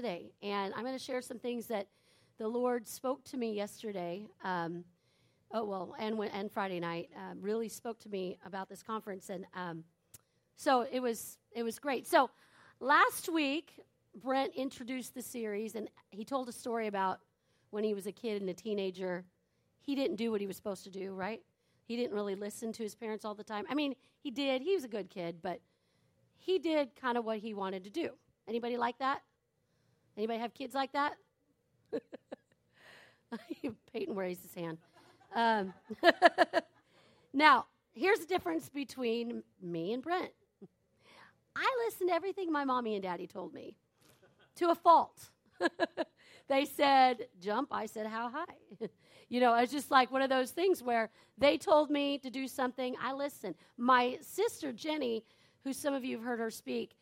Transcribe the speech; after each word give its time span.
today, 0.00 0.32
and 0.42 0.72
I'm 0.74 0.82
going 0.82 0.96
to 0.96 1.04
share 1.04 1.20
some 1.20 1.38
things 1.38 1.66
that 1.66 1.86
the 2.38 2.48
Lord 2.48 2.88
spoke 2.88 3.22
to 3.24 3.36
me 3.36 3.52
yesterday. 3.52 4.26
Um, 4.42 4.82
oh 5.52 5.66
well, 5.66 5.94
and 5.98 6.18
and 6.32 6.50
Friday 6.50 6.80
night 6.80 7.10
um, 7.14 7.38
really 7.42 7.68
spoke 7.68 7.98
to 8.00 8.08
me 8.08 8.38
about 8.46 8.70
this 8.70 8.82
conference, 8.82 9.28
and 9.28 9.44
um, 9.54 9.84
so 10.56 10.86
it 10.90 11.00
was 11.00 11.36
it 11.52 11.62
was 11.62 11.78
great. 11.78 12.06
So 12.06 12.30
last 12.80 13.28
week, 13.28 13.74
Brent 14.14 14.54
introduced 14.54 15.14
the 15.14 15.20
series, 15.20 15.74
and 15.74 15.90
he 16.08 16.24
told 16.24 16.48
a 16.48 16.52
story 16.52 16.86
about 16.86 17.18
when 17.68 17.84
he 17.84 17.92
was 17.92 18.06
a 18.06 18.12
kid 18.12 18.40
and 18.40 18.48
a 18.48 18.54
teenager. 18.54 19.26
He 19.82 19.94
didn't 19.94 20.16
do 20.16 20.30
what 20.30 20.40
he 20.40 20.46
was 20.46 20.56
supposed 20.56 20.84
to 20.84 20.90
do, 20.90 21.12
right? 21.12 21.42
He 21.84 21.96
didn't 21.96 22.14
really 22.14 22.36
listen 22.36 22.72
to 22.72 22.82
his 22.82 22.94
parents 22.94 23.26
all 23.26 23.34
the 23.34 23.44
time. 23.44 23.66
I 23.68 23.74
mean, 23.74 23.94
he 24.22 24.30
did. 24.30 24.62
He 24.62 24.74
was 24.74 24.84
a 24.84 24.88
good 24.88 25.10
kid, 25.10 25.40
but 25.42 25.60
he 26.38 26.58
did 26.58 26.96
kind 26.98 27.18
of 27.18 27.26
what 27.26 27.40
he 27.40 27.52
wanted 27.52 27.84
to 27.84 27.90
do. 27.90 28.12
Anybody 28.48 28.78
like 28.78 28.98
that? 29.00 29.20
Anybody 30.16 30.38
have 30.38 30.54
kids 30.54 30.74
like 30.74 30.92
that? 30.92 31.14
Peyton 33.92 34.14
raised 34.14 34.42
his 34.42 34.54
hand. 34.54 34.78
Um, 35.34 35.72
now, 37.32 37.66
here's 37.92 38.18
the 38.20 38.26
difference 38.26 38.68
between 38.68 39.42
me 39.62 39.92
and 39.92 40.02
Brent. 40.02 40.32
I 41.56 41.84
listened 41.86 42.10
to 42.10 42.14
everything 42.14 42.52
my 42.52 42.64
mommy 42.64 42.94
and 42.94 43.02
daddy 43.02 43.26
told 43.26 43.52
me 43.52 43.76
to 44.56 44.70
a 44.70 44.74
fault. 44.74 45.30
they 46.48 46.64
said, 46.64 47.26
jump. 47.40 47.68
I 47.70 47.86
said, 47.86 48.06
how 48.06 48.30
high? 48.30 48.88
you 49.28 49.40
know, 49.40 49.54
it's 49.54 49.72
just 49.72 49.90
like 49.90 50.10
one 50.10 50.22
of 50.22 50.30
those 50.30 50.50
things 50.50 50.82
where 50.82 51.10
they 51.38 51.56
told 51.56 51.90
me 51.90 52.18
to 52.18 52.30
do 52.30 52.48
something, 52.48 52.94
I 53.02 53.12
listened. 53.12 53.54
My 53.76 54.18
sister, 54.20 54.72
Jenny, 54.72 55.24
who 55.64 55.72
some 55.72 55.94
of 55.94 56.04
you 56.04 56.16
have 56.16 56.24
heard 56.24 56.40
her 56.40 56.50
speak, 56.50 56.96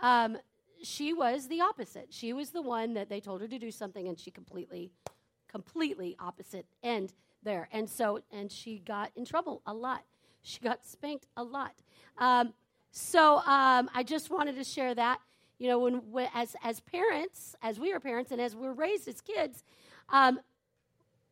um, 0.00 0.38
she 0.84 1.12
was 1.12 1.48
the 1.48 1.60
opposite. 1.60 2.08
She 2.10 2.32
was 2.32 2.50
the 2.50 2.62
one 2.62 2.94
that 2.94 3.08
they 3.08 3.20
told 3.20 3.40
her 3.40 3.48
to 3.48 3.58
do 3.58 3.70
something, 3.70 4.06
and 4.08 4.18
she 4.18 4.30
completely, 4.30 4.92
completely 5.48 6.16
opposite 6.18 6.66
end 6.82 7.12
there. 7.42 7.68
And 7.72 7.88
so, 7.88 8.20
and 8.32 8.50
she 8.50 8.78
got 8.78 9.10
in 9.16 9.24
trouble 9.24 9.62
a 9.66 9.74
lot. 9.74 10.02
She 10.42 10.60
got 10.60 10.84
spanked 10.84 11.26
a 11.36 11.42
lot. 11.42 11.72
Um, 12.18 12.52
so 12.90 13.38
um, 13.38 13.90
I 13.94 14.04
just 14.06 14.30
wanted 14.30 14.56
to 14.56 14.64
share 14.64 14.94
that. 14.94 15.20
You 15.58 15.68
know, 15.68 15.78
when, 15.78 15.94
when, 16.10 16.28
as 16.34 16.56
as 16.62 16.80
parents, 16.80 17.54
as 17.62 17.78
we 17.78 17.92
are 17.92 18.00
parents, 18.00 18.30
and 18.32 18.40
as 18.40 18.54
we're 18.54 18.72
raised 18.72 19.08
as 19.08 19.20
kids, 19.20 19.64
um, 20.10 20.40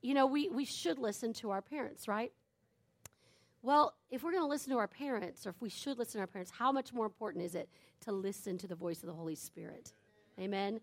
you 0.00 0.14
know, 0.14 0.26
we 0.26 0.48
we 0.48 0.64
should 0.64 0.98
listen 0.98 1.32
to 1.34 1.50
our 1.50 1.60
parents, 1.60 2.08
right? 2.08 2.32
Well, 3.62 3.94
if 4.10 4.24
we're 4.24 4.32
going 4.32 4.42
to 4.42 4.48
listen 4.48 4.72
to 4.72 4.78
our 4.78 4.88
parents, 4.88 5.46
or 5.46 5.50
if 5.50 5.60
we 5.60 5.68
should 5.68 5.96
listen 5.96 6.14
to 6.14 6.20
our 6.20 6.26
parents, 6.26 6.50
how 6.50 6.72
much 6.72 6.92
more 6.92 7.06
important 7.06 7.44
is 7.44 7.54
it 7.54 7.68
to 8.00 8.12
listen 8.12 8.58
to 8.58 8.66
the 8.66 8.74
voice 8.74 9.02
of 9.02 9.06
the 9.06 9.14
Holy 9.14 9.36
Spirit? 9.36 9.92
Amen. 10.40 10.80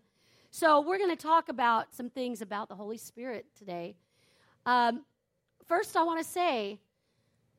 So, 0.50 0.80
we're 0.80 0.98
going 0.98 1.14
to 1.14 1.22
talk 1.22 1.48
about 1.48 1.94
some 1.94 2.08
things 2.08 2.40
about 2.40 2.68
the 2.68 2.74
Holy 2.74 2.96
Spirit 2.96 3.46
today. 3.56 3.94
Um, 4.64 5.04
first, 5.66 5.96
I 5.96 6.02
want 6.02 6.18
to 6.20 6.28
say 6.28 6.80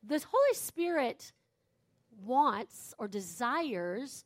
the 0.03 0.19
Holy 0.19 0.53
Spirit 0.53 1.31
wants 2.25 2.93
or 2.97 3.07
desires 3.07 4.25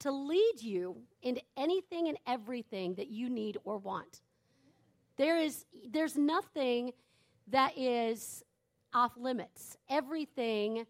to 0.00 0.10
lead 0.10 0.54
you 0.60 0.96
into 1.22 1.40
anything 1.56 2.08
and 2.08 2.18
everything 2.26 2.94
that 2.94 3.08
you 3.08 3.30
need 3.30 3.56
or 3.64 3.78
want. 3.78 4.20
There 5.16 5.38
is 5.38 5.64
there's 5.88 6.16
nothing 6.16 6.92
that 7.48 7.78
is 7.78 8.42
off 8.94 9.12
limits. 9.16 9.76
Everything, 9.88 10.86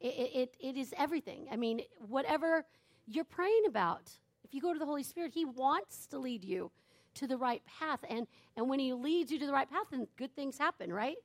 it, 0.00 0.06
it, 0.06 0.56
it 0.60 0.76
is 0.76 0.92
everything. 0.96 1.46
I 1.50 1.56
mean, 1.56 1.82
whatever 2.08 2.64
you're 3.06 3.24
praying 3.24 3.64
about, 3.66 4.10
if 4.44 4.54
you 4.54 4.60
go 4.60 4.72
to 4.72 4.78
the 4.78 4.86
Holy 4.86 5.02
Spirit, 5.02 5.32
He 5.34 5.44
wants 5.44 6.06
to 6.08 6.18
lead 6.18 6.44
you 6.44 6.70
to 7.14 7.26
the 7.26 7.36
right 7.36 7.62
path. 7.66 8.00
And, 8.08 8.26
and 8.56 8.68
when 8.68 8.78
He 8.78 8.92
leads 8.92 9.30
you 9.30 9.38
to 9.38 9.46
the 9.46 9.52
right 9.52 9.70
path, 9.70 9.86
then 9.90 10.06
good 10.16 10.34
things 10.34 10.58
happen, 10.58 10.92
right? 10.92 11.16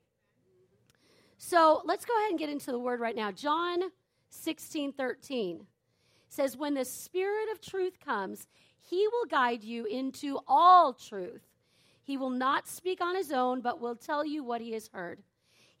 So 1.38 1.82
let's 1.84 2.04
go 2.04 2.16
ahead 2.18 2.30
and 2.30 2.38
get 2.38 2.48
into 2.48 2.72
the 2.72 2.78
word 2.78 3.00
right 3.00 3.14
now. 3.14 3.30
John 3.30 3.80
16 4.30 4.92
13 4.92 5.66
says, 6.28 6.56
When 6.56 6.74
the 6.74 6.84
Spirit 6.84 7.50
of 7.52 7.60
truth 7.60 7.98
comes, 8.04 8.46
He 8.80 9.06
will 9.08 9.26
guide 9.26 9.62
you 9.62 9.84
into 9.84 10.40
all 10.46 10.92
truth. 10.92 11.42
He 12.02 12.16
will 12.16 12.30
not 12.30 12.66
speak 12.66 13.00
on 13.00 13.14
His 13.14 13.30
own, 13.30 13.60
but 13.60 13.80
will 13.80 13.96
tell 13.96 14.26
you 14.26 14.42
what 14.42 14.60
He 14.60 14.72
has 14.72 14.88
heard. 14.92 15.22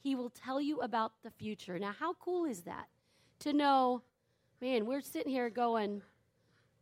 He 0.02 0.14
will 0.14 0.30
tell 0.30 0.60
you 0.60 0.80
about 0.80 1.12
the 1.22 1.30
future. 1.30 1.78
Now, 1.78 1.94
how 1.98 2.14
cool 2.14 2.44
is 2.44 2.62
that? 2.62 2.86
To 3.40 3.52
know, 3.52 4.02
man, 4.60 4.86
we're 4.86 5.00
sitting 5.00 5.30
here 5.30 5.50
going, 5.50 6.02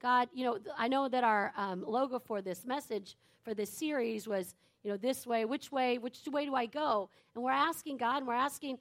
God, 0.01 0.29
you 0.35 0.45
know, 0.45 0.59
I 0.77 0.89
know 0.89 1.09
that 1.09 1.25
our 1.25 1.53
um, 1.57 1.85
logo 1.87 2.19
for 2.19 2.43
this 2.43 2.65
message, 2.65 3.17
for 3.43 3.55
this 3.55 3.71
series 3.71 4.29
was, 4.29 4.55
you 4.83 4.91
know, 4.91 4.97
this 4.97 5.27
way, 5.27 5.45
which 5.45 5.73
way, 5.73 5.99
which 5.99 6.19
way 6.31 6.45
do 6.45 6.55
I 6.55 6.67
go? 6.67 7.09
And 7.35 7.43
we're 7.43 7.51
asking 7.51 7.97
God, 7.97 8.19
and 8.19 8.27
we're 8.27 8.35
asking, 8.35 8.79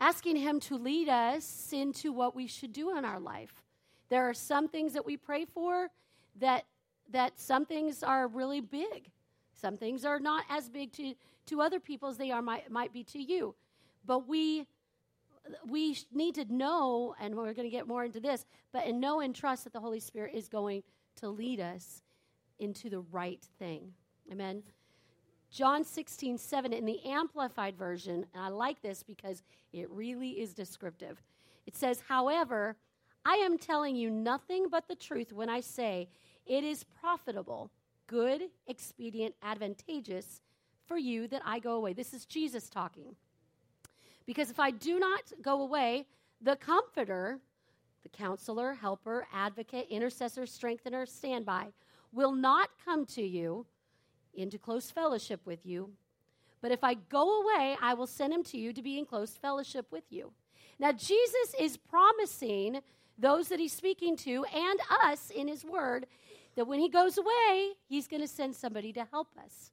asking 0.00 0.36
Him 0.36 0.60
to 0.60 0.76
lead 0.76 1.08
us 1.08 1.70
into 1.72 2.12
what 2.12 2.36
we 2.36 2.46
should 2.46 2.72
do 2.72 2.96
in 2.96 3.04
our 3.04 3.20
life. 3.20 3.52
There 4.10 4.28
are 4.28 4.34
some 4.34 4.68
things 4.68 4.92
that 4.92 5.06
we 5.06 5.16
pray 5.16 5.44
for 5.46 5.88
that 6.40 6.64
that 7.10 7.38
some 7.38 7.66
things 7.66 8.02
are 8.02 8.26
really 8.28 8.60
big. 8.60 9.10
Some 9.60 9.76
things 9.76 10.04
are 10.04 10.18
not 10.18 10.44
as 10.48 10.68
big 10.68 10.92
to, 10.92 11.14
to 11.46 11.60
other 11.60 11.80
people 11.80 12.08
as 12.08 12.16
they 12.16 12.30
are 12.30 12.42
might, 12.42 12.70
might 12.70 12.92
be 12.92 13.04
to 13.04 13.18
you. 13.18 13.54
But 14.06 14.28
we 14.28 14.66
we 15.66 15.98
need 16.12 16.34
to 16.36 16.44
know, 16.52 17.14
and 17.20 17.34
we're 17.34 17.52
going 17.52 17.68
to 17.68 17.76
get 17.76 17.86
more 17.86 18.04
into 18.04 18.20
this, 18.20 18.46
but 18.72 18.86
and 18.86 19.00
know 19.00 19.20
and 19.20 19.34
trust 19.34 19.64
that 19.64 19.72
the 19.72 19.80
Holy 19.80 20.00
Spirit 20.00 20.34
is 20.34 20.48
going 20.48 20.82
to 21.16 21.28
lead 21.28 21.60
us 21.60 22.02
into 22.58 22.88
the 22.88 23.00
right 23.12 23.44
thing. 23.58 23.92
Amen. 24.32 24.62
John 25.50 25.84
16, 25.84 26.38
7 26.38 26.72
in 26.72 26.84
the 26.84 27.04
Amplified 27.04 27.76
Version, 27.76 28.26
and 28.34 28.42
I 28.42 28.48
like 28.48 28.82
this 28.82 29.02
because 29.02 29.42
it 29.72 29.88
really 29.90 30.30
is 30.30 30.52
descriptive. 30.52 31.22
It 31.66 31.76
says, 31.76 32.02
However, 32.08 32.76
I 33.24 33.34
am 33.34 33.58
telling 33.58 33.96
you 33.96 34.10
nothing 34.10 34.66
but 34.70 34.88
the 34.88 34.96
truth 34.96 35.32
when 35.32 35.48
I 35.48 35.60
say 35.60 36.08
it 36.46 36.64
is 36.64 36.84
profitable, 36.84 37.70
good, 38.06 38.42
expedient, 38.66 39.34
advantageous 39.42 40.40
for 40.86 40.96
you 40.96 41.28
that 41.28 41.42
I 41.44 41.58
go 41.58 41.74
away. 41.74 41.92
This 41.92 42.14
is 42.14 42.24
Jesus 42.24 42.68
talking. 42.68 43.16
Because 44.26 44.50
if 44.50 44.58
I 44.58 44.70
do 44.70 44.98
not 44.98 45.32
go 45.42 45.62
away, 45.62 46.06
the 46.40 46.56
Comforter, 46.56 47.38
the 48.02 48.08
counselor, 48.10 48.74
helper, 48.74 49.26
advocate, 49.32 49.86
intercessor, 49.90 50.46
strengthener, 50.46 51.06
standby, 51.06 51.68
will 52.12 52.32
not 52.32 52.70
come 52.84 53.04
to 53.06 53.22
you 53.22 53.66
into 54.34 54.58
close 54.58 54.90
fellowship 54.90 55.40
with 55.44 55.64
you. 55.64 55.90
But 56.60 56.72
if 56.72 56.82
I 56.82 56.94
go 56.94 57.42
away, 57.42 57.76
I 57.80 57.94
will 57.94 58.06
send 58.06 58.32
him 58.32 58.42
to 58.44 58.58
you 58.58 58.72
to 58.72 58.82
be 58.82 58.98
in 58.98 59.04
close 59.04 59.32
fellowship 59.32 59.86
with 59.90 60.04
you. 60.10 60.32
Now, 60.78 60.92
Jesus 60.92 61.54
is 61.60 61.76
promising 61.76 62.80
those 63.18 63.48
that 63.48 63.60
he's 63.60 63.72
speaking 63.72 64.16
to 64.18 64.44
and 64.44 64.80
us 65.04 65.30
in 65.30 65.46
his 65.46 65.64
word 65.64 66.06
that 66.56 66.66
when 66.66 66.80
he 66.80 66.88
goes 66.88 67.18
away, 67.18 67.72
he's 67.88 68.06
going 68.06 68.22
to 68.22 68.28
send 68.28 68.54
somebody 68.54 68.92
to 68.92 69.06
help 69.10 69.28
us. 69.42 69.70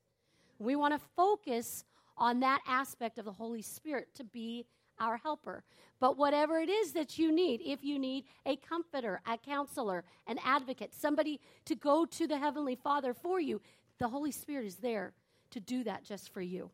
We 0.62 0.76
want 0.76 0.94
to 0.94 1.08
focus 1.16 1.84
on 2.18 2.40
that 2.42 2.62
aspect 2.68 3.18
of 3.18 3.26
the 3.26 3.32
Holy 3.32 3.62
Spirit 3.62 4.10
to 4.16 4.24
be 4.24 4.66
our 5.00 5.18
helper. 5.18 5.64
But 6.00 6.18
whatever 6.18 6.60
it 6.60 6.70
is 6.70 6.94
that 6.94 7.18
you 7.18 7.32
need, 7.32 7.62
if 7.66 7.84
you 7.84 7.98
need 7.98 8.26
a 8.46 8.56
comforter, 8.58 9.22
a 9.26 9.38
counselor, 9.38 10.04
an 10.28 10.38
advocate, 10.44 10.94
somebody 10.94 11.40
to 11.66 11.76
go 11.76 12.06
to 12.06 12.28
the 12.28 12.38
Heavenly 12.38 12.76
Father 12.76 13.14
for 13.14 13.40
you, 13.40 13.62
the 13.98 14.08
Holy 14.08 14.32
Spirit 14.32 14.66
is 14.66 14.76
there 14.76 15.14
to 15.50 15.60
do 15.60 15.84
that 15.84 16.04
just 16.04 16.32
for 16.34 16.42
you, 16.42 16.70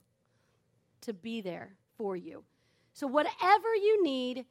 to 1.01 1.13
be 1.13 1.41
there 1.41 1.73
for 1.97 2.15
you. 2.15 2.43
So, 2.93 3.07
whatever 3.07 3.75
you 3.75 4.03
need, 4.03 4.45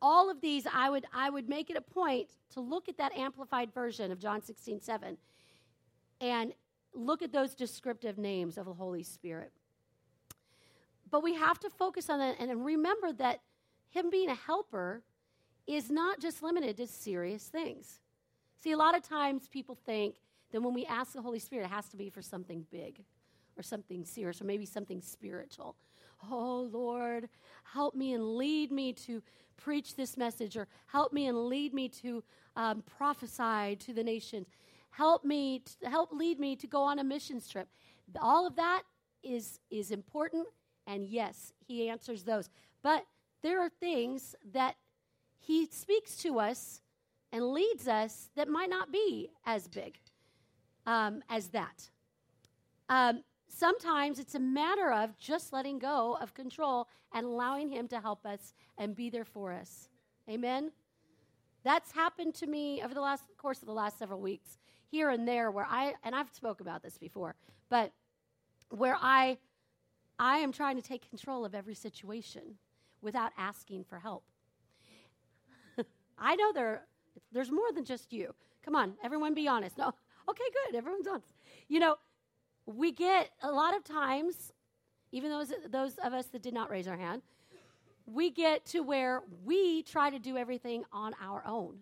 all 0.00 0.30
of 0.30 0.40
these, 0.40 0.66
I 0.72 0.88
would, 0.88 1.06
I 1.12 1.30
would 1.30 1.48
make 1.48 1.70
it 1.70 1.76
a 1.76 1.80
point 1.80 2.28
to 2.50 2.60
look 2.60 2.88
at 2.88 2.96
that 2.98 3.12
amplified 3.12 3.72
version 3.74 4.12
of 4.12 4.18
John 4.18 4.42
16, 4.42 4.80
7 4.80 5.16
and 6.20 6.52
look 6.94 7.22
at 7.22 7.32
those 7.32 7.54
descriptive 7.54 8.18
names 8.18 8.58
of 8.58 8.66
the 8.66 8.74
Holy 8.74 9.02
Spirit. 9.02 9.52
But 11.10 11.22
we 11.22 11.34
have 11.34 11.58
to 11.60 11.70
focus 11.70 12.10
on 12.10 12.18
that 12.18 12.36
and 12.38 12.64
remember 12.64 13.12
that 13.14 13.40
Him 13.90 14.10
being 14.10 14.28
a 14.28 14.34
helper 14.34 15.02
is 15.66 15.90
not 15.90 16.20
just 16.20 16.42
limited 16.42 16.76
to 16.78 16.86
serious 16.86 17.44
things. 17.44 18.00
See, 18.62 18.72
a 18.72 18.76
lot 18.76 18.96
of 18.96 19.02
times 19.02 19.48
people 19.48 19.74
think 19.74 20.16
that 20.50 20.62
when 20.62 20.74
we 20.74 20.84
ask 20.86 21.12
the 21.12 21.22
Holy 21.22 21.38
Spirit, 21.38 21.66
it 21.66 21.70
has 21.70 21.88
to 21.90 21.96
be 21.96 22.10
for 22.10 22.22
something 22.22 22.66
big 22.70 23.04
or 23.56 23.62
something 23.62 24.04
serious 24.04 24.40
or 24.40 24.44
maybe 24.44 24.66
something 24.66 25.00
spiritual. 25.00 25.76
Oh, 26.30 26.68
Lord, 26.72 27.28
help 27.64 27.94
me 27.94 28.12
and 28.12 28.36
lead 28.36 28.72
me 28.72 28.92
to 28.94 29.22
preach 29.56 29.94
this 29.94 30.16
message 30.16 30.56
or 30.56 30.66
help 30.86 31.12
me 31.12 31.26
and 31.26 31.46
lead 31.46 31.74
me 31.74 31.88
to 31.88 32.24
um, 32.56 32.82
prophesy 32.82 33.76
to 33.76 33.92
the 33.92 34.02
nations. 34.02 34.46
Help 34.90 35.24
me, 35.24 35.62
help 35.84 36.12
lead 36.12 36.40
me 36.40 36.56
to 36.56 36.66
go 36.66 36.82
on 36.82 36.98
a 36.98 37.04
missions 37.04 37.48
trip. 37.48 37.68
All 38.20 38.46
of 38.46 38.56
that 38.56 38.82
is, 39.22 39.60
is 39.70 39.90
important 39.90 40.46
and 40.86 41.06
yes, 41.06 41.52
he 41.66 41.88
answers 41.88 42.24
those. 42.24 42.50
But 42.82 43.04
there 43.42 43.60
are 43.60 43.68
things 43.68 44.34
that 44.52 44.76
he 45.38 45.66
speaks 45.66 46.16
to 46.18 46.38
us 46.40 46.82
and 47.32 47.52
leads 47.52 47.86
us 47.88 48.30
that 48.36 48.48
might 48.48 48.70
not 48.70 48.90
be 48.92 49.30
as 49.44 49.68
big. 49.68 49.98
um, 50.86 51.22
as 51.28 51.48
that. 51.48 51.90
Um, 52.88 53.22
sometimes 53.48 54.18
it's 54.18 54.34
a 54.34 54.40
matter 54.40 54.90
of 54.90 55.18
just 55.18 55.52
letting 55.52 55.78
go 55.78 56.16
of 56.20 56.32
control 56.32 56.88
and 57.12 57.26
allowing 57.26 57.68
Him 57.68 57.88
to 57.88 58.00
help 58.00 58.24
us 58.24 58.54
and 58.78 58.96
be 58.96 59.10
there 59.10 59.26
for 59.26 59.52
us. 59.52 59.88
Amen? 60.30 60.72
That's 61.62 61.92
happened 61.92 62.34
to 62.36 62.46
me 62.46 62.82
over 62.82 62.94
the 62.94 63.02
last 63.02 63.24
course 63.36 63.60
of 63.60 63.66
the 63.66 63.72
last 63.74 63.98
several 63.98 64.20
weeks, 64.20 64.56
here 64.90 65.10
and 65.10 65.26
there, 65.26 65.50
where 65.50 65.66
I, 65.68 65.94
and 66.02 66.14
I've 66.14 66.30
spoke 66.32 66.60
about 66.60 66.82
this 66.82 66.98
before, 66.98 67.34
but 67.68 67.92
where 68.70 68.96
I, 69.00 69.38
I 70.18 70.38
am 70.38 70.52
trying 70.52 70.76
to 70.76 70.82
take 70.82 71.08
control 71.08 71.44
of 71.44 71.54
every 71.54 71.74
situation 71.74 72.56
without 73.02 73.32
asking 73.38 73.84
for 73.84 73.98
help. 73.98 74.24
I 76.18 76.36
know 76.36 76.52
there, 76.52 76.86
there's 77.32 77.50
more 77.50 77.72
than 77.74 77.84
just 77.84 78.12
you. 78.12 78.34
Come 78.64 78.74
on, 78.74 78.94
everyone 79.02 79.34
be 79.34 79.48
honest. 79.48 79.78
No, 79.78 79.92
okay, 80.28 80.44
good, 80.66 80.76
everyone's 80.76 81.06
honest. 81.06 81.34
You 81.68 81.80
know, 81.80 81.96
we 82.66 82.92
get 82.92 83.30
a 83.42 83.50
lot 83.50 83.76
of 83.76 83.84
times, 83.84 84.52
even 85.12 85.30
those, 85.30 85.52
those 85.70 85.96
of 85.98 86.12
us 86.12 86.26
that 86.26 86.42
did 86.42 86.54
not 86.54 86.70
raise 86.70 86.88
our 86.88 86.96
hand, 86.96 87.22
we 88.06 88.30
get 88.30 88.64
to 88.66 88.80
where 88.80 89.22
we 89.44 89.82
try 89.82 90.10
to 90.10 90.18
do 90.18 90.36
everything 90.36 90.84
on 90.92 91.14
our 91.22 91.42
own 91.46 91.78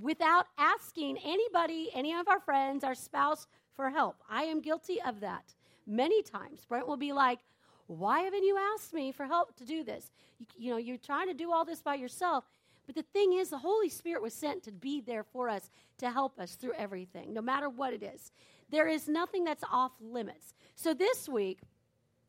without 0.00 0.46
asking 0.56 1.18
anybody, 1.24 1.90
any 1.94 2.14
of 2.14 2.28
our 2.28 2.40
friends, 2.40 2.84
our 2.84 2.94
spouse 2.94 3.46
for 3.74 3.90
help. 3.90 4.22
I 4.28 4.44
am 4.44 4.60
guilty 4.60 5.00
of 5.02 5.20
that 5.20 5.54
many 5.86 6.22
times. 6.22 6.64
Brent 6.64 6.86
will 6.86 6.96
be 6.96 7.12
like, 7.12 7.40
Why 7.86 8.20
haven't 8.20 8.44
you 8.44 8.58
asked 8.74 8.92
me 8.92 9.12
for 9.12 9.26
help 9.26 9.56
to 9.56 9.64
do 9.64 9.82
this? 9.82 10.10
You, 10.38 10.46
you 10.56 10.70
know, 10.70 10.76
you're 10.76 10.98
trying 10.98 11.28
to 11.28 11.34
do 11.34 11.52
all 11.52 11.64
this 11.64 11.82
by 11.82 11.94
yourself. 11.94 12.44
But 12.86 12.94
the 12.94 13.04
thing 13.12 13.34
is, 13.34 13.50
the 13.50 13.58
Holy 13.58 13.90
Spirit 13.90 14.22
was 14.22 14.32
sent 14.32 14.62
to 14.62 14.72
be 14.72 15.02
there 15.02 15.22
for 15.22 15.50
us, 15.50 15.68
to 15.98 16.10
help 16.10 16.38
us 16.38 16.54
through 16.54 16.72
everything, 16.72 17.34
no 17.34 17.42
matter 17.42 17.68
what 17.68 17.92
it 17.92 18.02
is. 18.02 18.32
There 18.70 18.88
is 18.88 19.08
nothing 19.08 19.44
that's 19.44 19.64
off 19.70 19.92
limits. 20.00 20.54
So 20.74 20.94
this 20.94 21.28
week, 21.28 21.60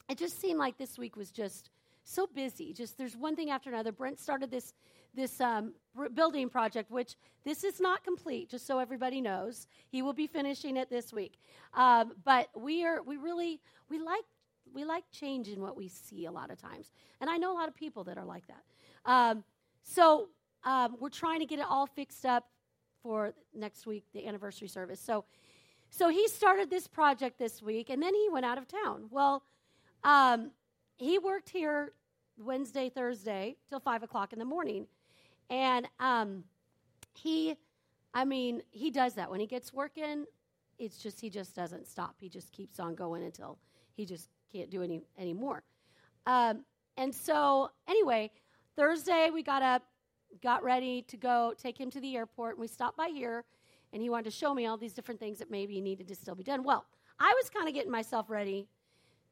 it 0.10 0.18
just 0.18 0.42
seemed 0.42 0.60
like 0.60 0.78
this 0.78 0.98
week 0.98 1.16
was 1.16 1.32
just 1.32 1.70
so 2.04 2.28
busy. 2.28 2.74
Just 2.74 2.98
there's 2.98 3.16
one 3.16 3.36
thing 3.36 3.52
after 3.52 3.70
another. 3.70 3.92
Brent 3.92 4.20
started 4.20 4.52
this 4.52 4.74
this 5.20 5.40
um, 5.42 5.74
building 6.14 6.50
project, 6.50 6.90
which 6.92 7.16
this 7.44 7.64
is 7.64 7.80
not 7.80 8.04
complete, 8.04 8.50
just 8.50 8.66
so 8.66 8.80
everybody 8.80 9.22
knows. 9.22 9.68
He 9.90 10.02
will 10.02 10.14
be 10.14 10.28
finishing 10.28 10.78
it 10.78 10.90
this 10.90 11.14
week. 11.14 11.40
Um, 11.74 12.14
but 12.24 12.50
we 12.56 12.86
are 12.86 13.02
we 13.02 13.18
really 13.18 13.60
we 13.90 14.00
like 14.00 14.24
we 14.74 14.84
like 14.84 15.04
change 15.12 15.48
in 15.48 15.62
what 15.62 15.76
we 15.78 15.88
see 15.88 16.26
a 16.26 16.32
lot 16.32 16.52
of 16.52 16.58
times, 16.60 16.92
and 17.22 17.30
I 17.30 17.38
know 17.38 17.52
a 17.52 17.58
lot 17.58 17.68
of 17.68 17.76
people 17.76 18.04
that 18.06 18.18
are 18.18 18.26
like 18.26 18.46
that. 18.48 18.64
Um, 19.06 19.44
so 19.84 20.30
um, 20.64 20.96
we're 21.00 21.10
trying 21.10 21.40
to 21.40 21.46
get 21.46 21.60
it 21.60 21.66
all 21.70 21.88
fixed 21.88 22.26
up 22.26 22.46
for 23.02 23.34
next 23.54 23.86
week, 23.86 24.06
the 24.14 24.28
anniversary 24.28 24.68
service. 24.68 25.00
So 25.00 25.26
so 25.90 26.10
he 26.10 26.28
started 26.28 26.70
this 26.70 26.88
project 26.88 27.40
this 27.40 27.62
week, 27.62 27.90
and 27.90 28.02
then 28.02 28.14
he 28.14 28.28
went 28.32 28.46
out 28.46 28.58
of 28.58 28.68
town. 28.68 29.06
Well, 29.10 29.44
um, 30.04 30.52
he 30.98 31.18
worked 31.18 31.50
here 31.50 31.94
Wednesday, 32.38 32.90
Thursday 32.90 33.58
till 33.68 33.80
five 33.80 34.04
o'clock 34.04 34.32
in 34.34 34.40
the 34.40 34.46
morning, 34.46 34.88
and 35.50 35.88
um, 36.00 36.44
he, 37.14 37.56
I 38.14 38.26
mean, 38.26 38.62
he 38.72 38.92
does 38.92 39.14
that 39.16 39.30
when 39.30 39.40
he 39.40 39.48
gets 39.48 39.74
working. 39.74 40.26
It's 40.78 40.98
just 40.98 41.20
he 41.20 41.30
just 41.30 41.56
doesn't 41.56 41.88
stop. 41.88 42.16
He 42.20 42.30
just 42.30 42.52
keeps 42.52 42.80
on 42.80 42.96
going 42.96 43.24
until 43.24 43.58
he 43.94 44.06
just 44.06 44.30
can't 44.52 44.70
do 44.70 44.82
any 44.82 45.02
anymore. 45.18 45.64
Um, 46.26 46.64
and 46.98 47.14
so, 47.14 47.72
anyway, 47.88 48.32
Thursday 48.76 49.30
we 49.34 49.44
got 49.44 49.62
up, 49.62 49.84
got 50.42 50.64
ready 50.64 51.02
to 51.04 51.18
go 51.18 51.54
take 51.58 51.80
him 51.80 51.90
to 51.92 52.00
the 52.00 52.16
airport, 52.16 52.56
and 52.56 52.62
we 52.62 52.68
stopped 52.68 52.98
by 52.98 53.10
here 53.10 53.46
and 53.94 54.02
he 54.02 54.10
wanted 54.10 54.26
to 54.26 54.32
show 54.32 54.54
me 54.54 54.66
all 54.66 54.78
these 54.78 54.94
different 54.94 55.20
things 55.20 55.40
that 55.40 55.50
maybe 55.50 55.82
needed 55.82 56.08
to 56.08 56.16
still 56.16 56.36
be 56.36 56.44
done. 56.44 56.64
Well, 56.64 56.86
I 57.20 57.34
was 57.42 57.50
kind 57.50 57.68
of 57.68 57.74
getting 57.74 57.92
myself 57.92 58.30
ready. 58.30 58.68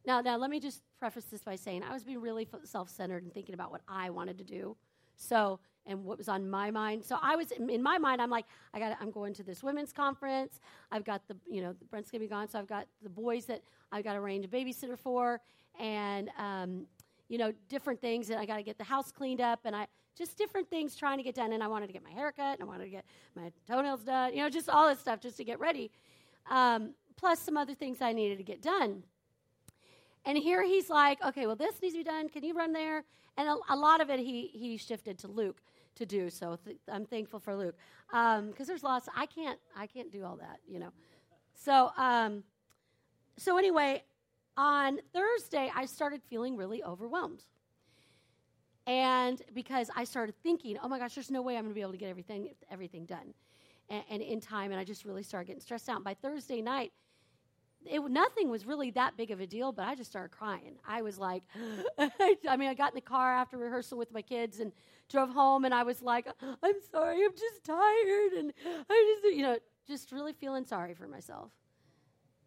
Now, 0.05 0.21
now 0.21 0.37
let 0.37 0.49
me 0.49 0.59
just 0.59 0.81
preface 0.99 1.25
this 1.25 1.43
by 1.43 1.55
saying 1.55 1.83
I 1.83 1.93
was 1.93 2.03
being 2.03 2.21
really 2.21 2.47
self-centered 2.63 3.23
and 3.23 3.33
thinking 3.33 3.53
about 3.53 3.71
what 3.71 3.81
I 3.87 4.09
wanted 4.09 4.37
to 4.39 4.43
do. 4.43 4.75
So, 5.15 5.59
and 5.87 6.03
what 6.03 6.17
was 6.17 6.29
on 6.29 6.49
my 6.49 6.69
mind. 6.69 7.03
So 7.03 7.17
I 7.21 7.35
was 7.35 7.51
in 7.51 7.81
my 7.81 7.97
mind. 7.97 8.21
I'm 8.21 8.29
like, 8.29 8.45
I 8.73 8.79
got. 8.79 8.97
I'm 9.01 9.11
going 9.11 9.33
to 9.35 9.43
this 9.43 9.63
women's 9.63 9.93
conference. 9.93 10.59
I've 10.91 11.03
got 11.03 11.27
the, 11.27 11.35
you 11.49 11.61
know, 11.61 11.75
Brent's 11.89 12.11
gonna 12.11 12.23
be 12.23 12.27
gone, 12.27 12.47
so 12.47 12.59
I've 12.59 12.67
got 12.67 12.87
the 13.01 13.09
boys 13.09 13.45
that 13.45 13.61
I've 13.91 14.03
got 14.03 14.13
to 14.13 14.19
arrange 14.19 14.45
a 14.45 14.47
babysitter 14.47 14.97
for, 14.97 15.39
and 15.79 16.29
um, 16.37 16.85
you 17.29 17.37
know, 17.37 17.53
different 17.69 18.01
things. 18.01 18.29
And 18.29 18.39
I 18.39 18.45
got 18.45 18.57
to 18.57 18.63
get 18.63 18.77
the 18.77 18.83
house 18.83 19.11
cleaned 19.11 19.41
up, 19.41 19.61
and 19.65 19.75
I 19.75 19.87
just 20.17 20.37
different 20.37 20.69
things 20.69 20.95
trying 20.95 21.17
to 21.17 21.23
get 21.23 21.35
done. 21.35 21.53
And 21.53 21.63
I 21.63 21.67
wanted 21.67 21.87
to 21.87 21.93
get 21.93 22.03
my 22.03 22.11
hair 22.11 22.31
cut, 22.31 22.59
and 22.59 22.61
I 22.61 22.65
wanted 22.65 22.85
to 22.85 22.89
get 22.89 23.05
my 23.35 23.51
toenails 23.67 24.03
done, 24.03 24.33
you 24.33 24.43
know, 24.43 24.49
just 24.49 24.69
all 24.69 24.87
this 24.87 24.99
stuff 24.99 25.19
just 25.19 25.37
to 25.37 25.43
get 25.43 25.59
ready. 25.59 25.91
Um, 26.49 26.93
plus 27.17 27.39
some 27.39 27.57
other 27.57 27.73
things 27.73 28.01
I 28.01 28.13
needed 28.13 28.37
to 28.37 28.43
get 28.43 28.61
done. 28.61 29.03
And 30.25 30.37
here 30.37 30.63
he's 30.63 30.89
like, 30.89 31.23
okay, 31.23 31.45
well, 31.45 31.55
this 31.55 31.81
needs 31.81 31.93
to 31.93 31.99
be 31.99 32.03
done. 32.03 32.29
Can 32.29 32.43
you 32.43 32.53
run 32.53 32.73
there? 32.73 33.03
And 33.37 33.47
a, 33.47 33.55
a 33.69 33.75
lot 33.75 34.01
of 34.01 34.09
it 34.09 34.19
he, 34.19 34.47
he 34.53 34.77
shifted 34.77 35.17
to 35.19 35.27
Luke 35.27 35.61
to 35.97 36.05
do. 36.05 36.29
So 36.29 36.57
th- 36.65 36.77
I'm 36.91 37.05
thankful 37.05 37.39
for 37.39 37.55
Luke 37.55 37.75
because 38.09 38.39
um, 38.39 38.53
there's 38.65 38.83
lots. 38.83 39.07
I 39.15 39.25
can't 39.25 39.59
I 39.75 39.88
can't 39.88 40.11
do 40.11 40.23
all 40.23 40.38
that, 40.38 40.59
you 40.67 40.79
know. 40.79 40.91
So 41.53 41.91
um, 41.97 42.44
so 43.38 43.57
anyway, 43.57 44.03
on 44.55 44.99
Thursday 45.13 45.71
I 45.75 45.85
started 45.85 46.21
feeling 46.29 46.55
really 46.55 46.83
overwhelmed. 46.83 47.44
And 48.85 49.41
because 49.53 49.91
I 49.97 50.05
started 50.05 50.33
thinking, 50.44 50.77
oh 50.81 50.88
my 50.88 50.97
gosh, 50.97 51.15
there's 51.15 51.29
no 51.29 51.41
way 51.41 51.57
I'm 51.57 51.63
going 51.63 51.71
to 51.71 51.75
be 51.75 51.81
able 51.81 51.91
to 51.91 51.97
get 51.97 52.09
everything 52.09 52.49
everything 52.71 53.05
done, 53.05 53.33
and, 53.89 54.03
and, 54.09 54.21
in 54.21 54.39
time. 54.39 54.71
And 54.71 54.79
I 54.79 54.85
just 54.85 55.03
really 55.03 55.23
started 55.23 55.47
getting 55.47 55.61
stressed 55.61 55.89
out. 55.89 56.03
By 56.03 56.13
Thursday 56.13 56.61
night, 56.61 56.94
it, 57.89 58.01
nothing 58.09 58.49
was 58.49 58.65
really 58.65 58.91
that 58.91 59.17
big 59.17 59.31
of 59.31 59.39
a 59.39 59.47
deal. 59.47 59.71
But 59.71 59.87
I 59.87 59.95
just 59.95 60.09
started 60.09 60.29
crying. 60.29 60.75
I 60.87 61.01
was 61.01 61.17
like, 61.17 61.43
I 61.97 62.57
mean, 62.57 62.69
I 62.69 62.73
got 62.73 62.91
in 62.91 62.95
the 62.95 63.01
car 63.01 63.33
after 63.33 63.57
rehearsal 63.57 63.97
with 63.97 64.11
my 64.11 64.21
kids 64.21 64.59
and 64.59 64.71
drove 65.09 65.29
home, 65.29 65.65
and 65.65 65.73
I 65.73 65.83
was 65.83 66.01
like, 66.01 66.27
I'm 66.41 66.75
sorry, 66.91 67.23
I'm 67.23 67.31
just 67.31 67.63
tired, 67.63 68.33
and 68.37 68.53
I 68.89 69.15
just, 69.21 69.35
you 69.35 69.41
know, 69.41 69.57
just 69.87 70.11
really 70.11 70.33
feeling 70.33 70.65
sorry 70.65 70.93
for 70.93 71.07
myself. 71.07 71.51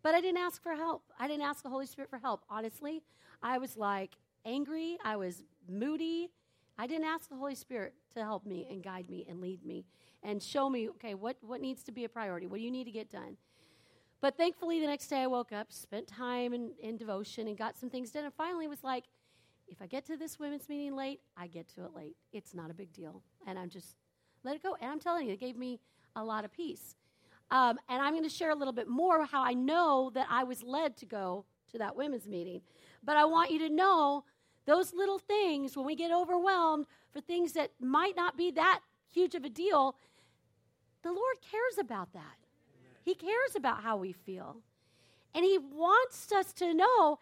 But 0.02 0.14
I 0.14 0.20
didn't 0.20 0.38
ask 0.38 0.62
for 0.62 0.74
help. 0.74 1.04
I 1.18 1.28
didn't 1.28 1.42
ask 1.42 1.62
the 1.62 1.68
Holy 1.68 1.86
Spirit 1.86 2.10
for 2.10 2.18
help. 2.18 2.44
Honestly, 2.48 3.02
I 3.42 3.58
was 3.58 3.76
like, 3.76 4.16
angry, 4.44 4.98
I 5.04 5.16
was 5.16 5.42
moody. 5.68 6.30
I 6.78 6.86
didn't 6.86 7.04
ask 7.04 7.28
the 7.28 7.36
Holy 7.36 7.54
Spirit 7.54 7.94
to 8.14 8.22
help 8.22 8.46
me 8.46 8.66
and 8.70 8.82
guide 8.82 9.10
me 9.10 9.26
and 9.28 9.40
lead 9.40 9.64
me 9.64 9.84
and 10.22 10.42
show 10.42 10.68
me, 10.68 10.88
okay, 10.90 11.14
what, 11.14 11.36
what 11.42 11.60
needs 11.60 11.82
to 11.84 11.92
be 11.92 12.04
a 12.04 12.08
priority? 12.08 12.46
What 12.46 12.58
do 12.58 12.62
you 12.62 12.70
need 12.70 12.84
to 12.84 12.90
get 12.90 13.10
done? 13.10 13.36
But 14.20 14.36
thankfully, 14.36 14.80
the 14.80 14.86
next 14.86 15.08
day 15.08 15.22
I 15.22 15.26
woke 15.26 15.52
up, 15.52 15.72
spent 15.72 16.06
time 16.06 16.52
in, 16.52 16.72
in 16.80 16.96
devotion, 16.96 17.48
and 17.48 17.56
got 17.56 17.78
some 17.78 17.88
things 17.88 18.10
done. 18.10 18.24
And 18.24 18.34
finally 18.34 18.68
was 18.68 18.84
like, 18.84 19.04
if 19.66 19.80
I 19.80 19.86
get 19.86 20.04
to 20.06 20.16
this 20.16 20.38
women's 20.38 20.68
meeting 20.68 20.94
late, 20.94 21.20
I 21.36 21.46
get 21.46 21.68
to 21.74 21.84
it 21.84 21.94
late. 21.94 22.16
It's 22.32 22.54
not 22.54 22.70
a 22.70 22.74
big 22.74 22.92
deal. 22.92 23.22
And 23.46 23.58
I'm 23.58 23.70
just, 23.70 23.96
let 24.44 24.56
it 24.56 24.62
go. 24.62 24.76
And 24.80 24.90
I'm 24.90 25.00
telling 25.00 25.26
you, 25.26 25.34
it 25.34 25.40
gave 25.40 25.56
me 25.56 25.80
a 26.16 26.24
lot 26.24 26.44
of 26.44 26.52
peace. 26.52 26.96
Um, 27.50 27.78
and 27.88 28.02
I'm 28.02 28.12
going 28.12 28.28
to 28.28 28.34
share 28.34 28.50
a 28.50 28.54
little 28.54 28.72
bit 28.72 28.88
more 28.88 29.24
how 29.24 29.42
I 29.42 29.54
know 29.54 30.10
that 30.14 30.26
I 30.28 30.44
was 30.44 30.62
led 30.62 30.96
to 30.98 31.06
go 31.06 31.46
to 31.72 31.78
that 31.78 31.96
women's 31.96 32.26
meeting. 32.26 32.60
But 33.02 33.16
I 33.16 33.24
want 33.24 33.50
you 33.50 33.58
to 33.60 33.68
know 33.68 34.24
those 34.66 34.92
little 34.92 35.18
things, 35.18 35.76
when 35.76 35.86
we 35.86 35.96
get 35.96 36.12
overwhelmed 36.12 36.86
for 37.12 37.20
things 37.20 37.54
that 37.54 37.70
might 37.80 38.14
not 38.16 38.36
be 38.36 38.50
that 38.52 38.80
huge 39.12 39.34
of 39.34 39.44
a 39.44 39.48
deal, 39.48 39.96
the 41.02 41.10
Lord 41.12 41.36
cares 41.40 41.78
about 41.78 42.12
that. 42.12 42.39
He 43.02 43.14
cares 43.14 43.54
about 43.56 43.82
how 43.82 43.96
we 43.96 44.12
feel. 44.12 44.56
And 45.34 45.44
He 45.44 45.58
wants 45.58 46.30
us 46.32 46.52
to 46.54 46.74
know 46.74 47.18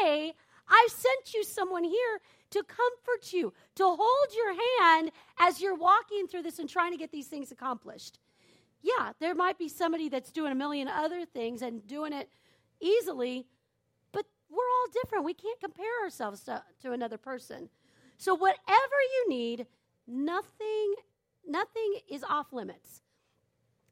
hey, 0.00 0.32
I've 0.68 0.90
sent 0.90 1.34
you 1.34 1.44
someone 1.44 1.84
here 1.84 2.20
to 2.50 2.62
comfort 2.62 3.32
you, 3.32 3.52
to 3.74 3.84
hold 3.84 4.28
your 4.34 4.54
hand 4.80 5.10
as 5.38 5.60
you're 5.60 5.74
walking 5.74 6.26
through 6.26 6.42
this 6.42 6.58
and 6.58 6.68
trying 6.68 6.92
to 6.92 6.98
get 6.98 7.12
these 7.12 7.26
things 7.26 7.52
accomplished. 7.52 8.18
Yeah, 8.82 9.12
there 9.20 9.34
might 9.34 9.58
be 9.58 9.68
somebody 9.68 10.08
that's 10.08 10.30
doing 10.30 10.52
a 10.52 10.54
million 10.54 10.88
other 10.88 11.26
things 11.26 11.60
and 11.60 11.86
doing 11.86 12.12
it 12.12 12.30
easily, 12.80 13.46
but 14.12 14.24
we're 14.48 14.56
all 14.56 15.02
different. 15.02 15.24
We 15.24 15.34
can't 15.34 15.60
compare 15.60 16.04
ourselves 16.04 16.42
to, 16.44 16.62
to 16.82 16.92
another 16.92 17.18
person. 17.18 17.68
So 18.16 18.34
whatever 18.34 18.56
you 19.14 19.28
need, 19.28 19.66
nothing 20.06 20.94
nothing 21.46 22.00
is 22.10 22.24
off 22.24 22.52
limits. 22.52 23.02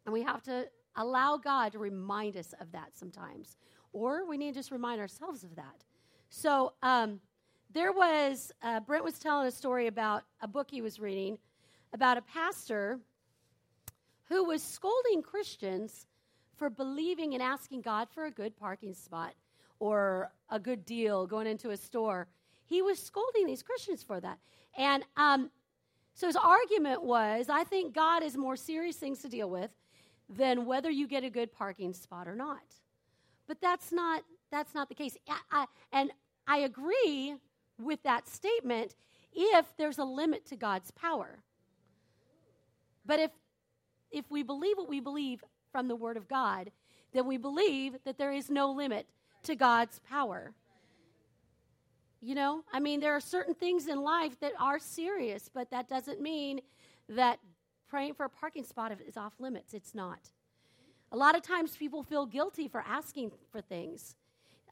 And 0.05 0.13
we 0.13 0.23
have 0.23 0.43
to 0.45 0.69
allow 0.97 1.37
God 1.37 1.73
to 1.73 1.79
remind 1.79 2.37
us 2.37 2.55
of 2.61 2.71
that 2.73 2.97
sometimes. 2.97 3.57
Or 3.93 4.27
we 4.27 4.37
need 4.37 4.55
to 4.55 4.61
just 4.61 4.71
remind 4.71 5.01
ourselves 5.01 5.45
of 5.45 5.55
that. 5.57 5.85
So 6.31 6.73
um, 6.83 7.21
there 7.73 7.93
was, 7.93 8.53
uh, 8.63 8.81
Brent 8.81 9.05
was 9.05 9.19
telling 9.19 9.47
a 9.47 9.51
story 9.51 9.87
about 9.87 10.25
a 10.41 10.49
book 10.49 10.69
he 10.71 10.83
was 10.83 10.99
reading 10.99 11.39
about 11.95 12.19
a 12.19 12.23
pastor 12.23 12.99
who 14.29 14.45
was 14.45 14.63
scolding 14.63 15.23
Christians 15.23 16.07
for 16.57 16.69
believing 16.69 17.35
and 17.35 17.43
asking 17.43 17.83
God 17.83 18.09
for 18.13 18.27
a 18.27 18.31
good 18.31 18.57
parking 18.57 18.95
spot 18.95 19.33
or 19.79 20.33
a 20.51 20.59
good 20.59 20.85
deal 20.85 21.27
going 21.27 21.47
into 21.47 21.71
a 21.71 21.77
store. 21.77 22.27
He 22.65 22.83
was 22.83 22.99
scolding 22.99 23.47
these 23.47 23.63
Christians 23.63 24.03
for 24.03 24.21
that. 24.21 24.39
And 24.77 25.05
um, 25.17 25.51
so 26.15 26.27
his 26.27 26.37
argument 26.37 27.03
was 27.03 27.49
I 27.49 27.65
think 27.65 27.95
God 27.95 28.23
has 28.23 28.37
more 28.37 28.57
serious 28.57 28.97
things 28.97 29.21
to 29.21 29.29
deal 29.29 29.49
with 29.49 29.71
than 30.29 30.67
whether 30.67 30.91
you 30.91 31.07
get 31.07 31.25
a 31.25 31.31
good 31.31 31.53
parking 31.53 31.93
spot 31.93 32.29
or 32.29 32.35
not. 32.35 32.63
But 33.47 33.61
that's 33.61 33.93
not 33.93 34.23
that's 34.51 34.75
not 34.75 34.89
the 34.89 34.95
case. 34.95 35.17
I, 35.29 35.41
I, 35.51 35.67
and 35.93 36.11
I 36.47 36.59
agree 36.59 37.35
with 37.79 38.03
that 38.05 38.29
statement 38.29 38.95
if 39.33 39.67
there's 39.77 39.99
a 39.99 40.05
limit 40.05 40.47
to 40.47 40.57
God's 40.57 40.91
power. 40.93 41.41
But 43.05 43.21
if 43.21 43.31
if 44.11 44.31
we 44.31 44.43
believe 44.43 44.77
what 44.77 44.89
we 44.89 45.01
believe 45.01 45.43
from 45.73 45.89
the 45.89 45.97
word 45.97 46.17
of 46.17 46.29
God, 46.29 46.71
then 47.13 47.27
we 47.27 47.37
believe 47.37 47.97
that 48.05 48.17
there 48.17 48.33
is 48.33 48.49
no 48.49 48.71
limit 48.71 49.07
to 49.43 49.57
God's 49.57 50.01
power. 50.09 50.53
You 52.21 52.35
know, 52.35 52.65
I 52.73 52.81
mean, 52.81 53.01
there 53.01 53.15
are 53.15 53.21
certain 53.21 53.55
things 53.55 53.87
in 53.87 54.01
life 54.01 54.39
that 54.41 54.53
are 54.59 54.79
serious, 54.79 55.51
but 55.53 55.71
that 55.73 55.89
doesn't 55.89 56.21
mean 56.21 56.61
that 57.09 57.39
praying 57.89 58.15
for 58.15 58.25
a 58.25 58.29
parking 58.29 58.65
spot 58.65 58.93
is 59.07 59.17
off 59.17 59.35
limits. 59.39 59.75
It's 59.75 59.95
not. 59.95 60.31
A 61.13 61.17
lot 61.17 61.37
of 61.37 61.43
times 61.43 61.77
people 61.77 62.03
feel 62.03 62.27
guilty 62.27 62.69
for 62.69 62.83
asking 62.87 63.31
for 63.53 63.61
things. 63.61 64.17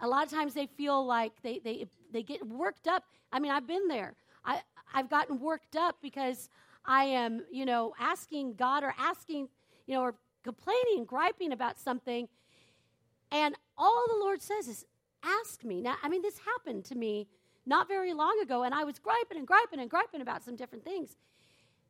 A 0.01 0.09
lot 0.09 0.25
of 0.25 0.33
times 0.33 0.55
they 0.55 0.67
feel 0.67 1.05
like 1.07 1.33
they, 1.43 1.61
they, 1.63 1.87
they 2.13 2.23
get 2.23 2.47
worked 2.47 2.89
up. 2.89 3.05
I 3.33 3.39
mean, 3.39 3.53
I've 3.53 3.67
been 3.67 3.87
there. 3.87 4.15
I, 4.45 4.61
I've 4.93 5.09
gotten 5.09 5.39
worked 5.39 5.77
up 5.77 5.97
because 6.03 6.49
I 6.85 7.05
am, 7.05 7.43
you 7.51 7.65
know, 7.65 7.95
asking 7.99 8.55
God 8.55 8.83
or 8.83 8.95
asking, 8.99 9.49
you 9.87 9.95
know, 9.95 10.03
or 10.03 10.15
complaining, 10.43 11.05
griping 11.07 11.53
about 11.53 11.79
something. 11.79 12.29
And 13.31 13.55
all 13.79 14.05
the 14.09 14.17
Lord 14.17 14.43
says 14.43 14.67
is, 14.67 14.85
ask 15.23 15.65
me. 15.65 15.81
Now, 15.81 15.95
I 16.03 16.09
mean, 16.09 16.23
this 16.23 16.39
happened 16.39 16.85
to 16.87 16.97
me 16.97 17.29
not 17.65 17.87
very 17.87 18.13
long 18.13 18.41
ago, 18.43 18.65
and 18.65 18.75
I 18.75 18.85
was 18.85 18.99
griping 18.99 19.39
and 19.39 19.47
griping 19.47 19.79
and 19.79 19.89
griping 19.89 20.21
about 20.21 20.43
some 20.43 20.57
different 20.57 20.85
things. 20.85 21.17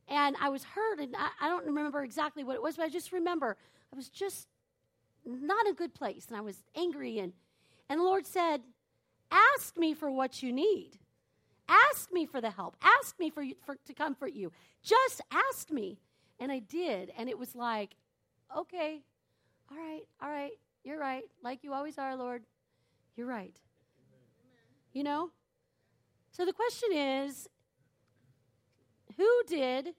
And 0.09 0.37
I 0.41 0.49
was 0.49 0.65
hurt, 0.65 0.99
and 0.99 1.15
I, 1.17 1.29
I 1.41 1.49
don't 1.49 1.67
remember 1.67 2.03
exactly 2.03 2.45
what 2.45 2.57
it 2.57 2.63
was, 2.63 2.77
but 2.77 2.85
I 2.85 2.89
just 2.89 3.13
remember 3.13 3.57
I 3.93 3.97
was 3.97 4.09
just 4.09 4.49
not 5.25 5.67
in 5.67 5.73
a 5.73 5.75
good 5.75 5.95
place, 5.95 6.27
and 6.29 6.37
I 6.37 6.41
was 6.41 6.63
angry. 6.77 7.19
And, 7.19 7.33
and 7.89 8.01
the 8.01 8.05
Lord 8.05 8.27
said, 8.27 8.63
Ask 9.31 9.79
me 9.79 9.95
for 9.95 10.11
what 10.11 10.43
you 10.43 10.53
need. 10.53 10.99
Ask 11.69 12.13
me 12.13 12.27
for 12.27 12.41
the 12.41 12.51
help. 12.51 12.77
Ask 12.83 13.19
me 13.19 13.31
for, 13.31 13.45
for 13.65 13.77
to 13.87 13.95
comfort 13.95 14.35
you. 14.35 14.53
Just 14.83 15.23
ask 15.31 15.71
me. 15.71 15.99
And 16.39 16.53
I 16.53 16.59
did. 16.59 17.13
And 17.17 17.29
it 17.29 17.39
was 17.39 17.55
like, 17.55 17.95
okay, 18.57 19.01
all 19.71 19.77
right, 19.79 20.03
all 20.21 20.29
right, 20.29 20.53
you're 20.85 20.99
right. 20.99 21.25
Like 21.43 21.63
you 21.63 21.73
always 21.73 21.99
are, 21.99 22.17
Lord. 22.17 22.43
You're 23.17 23.27
right. 23.27 23.57
You 24.93 25.05
know? 25.05 25.31
So 26.33 26.45
the 26.45 26.53
question 26.53 26.93
is 26.93 27.49
who 29.17 29.43
did, 29.47 29.95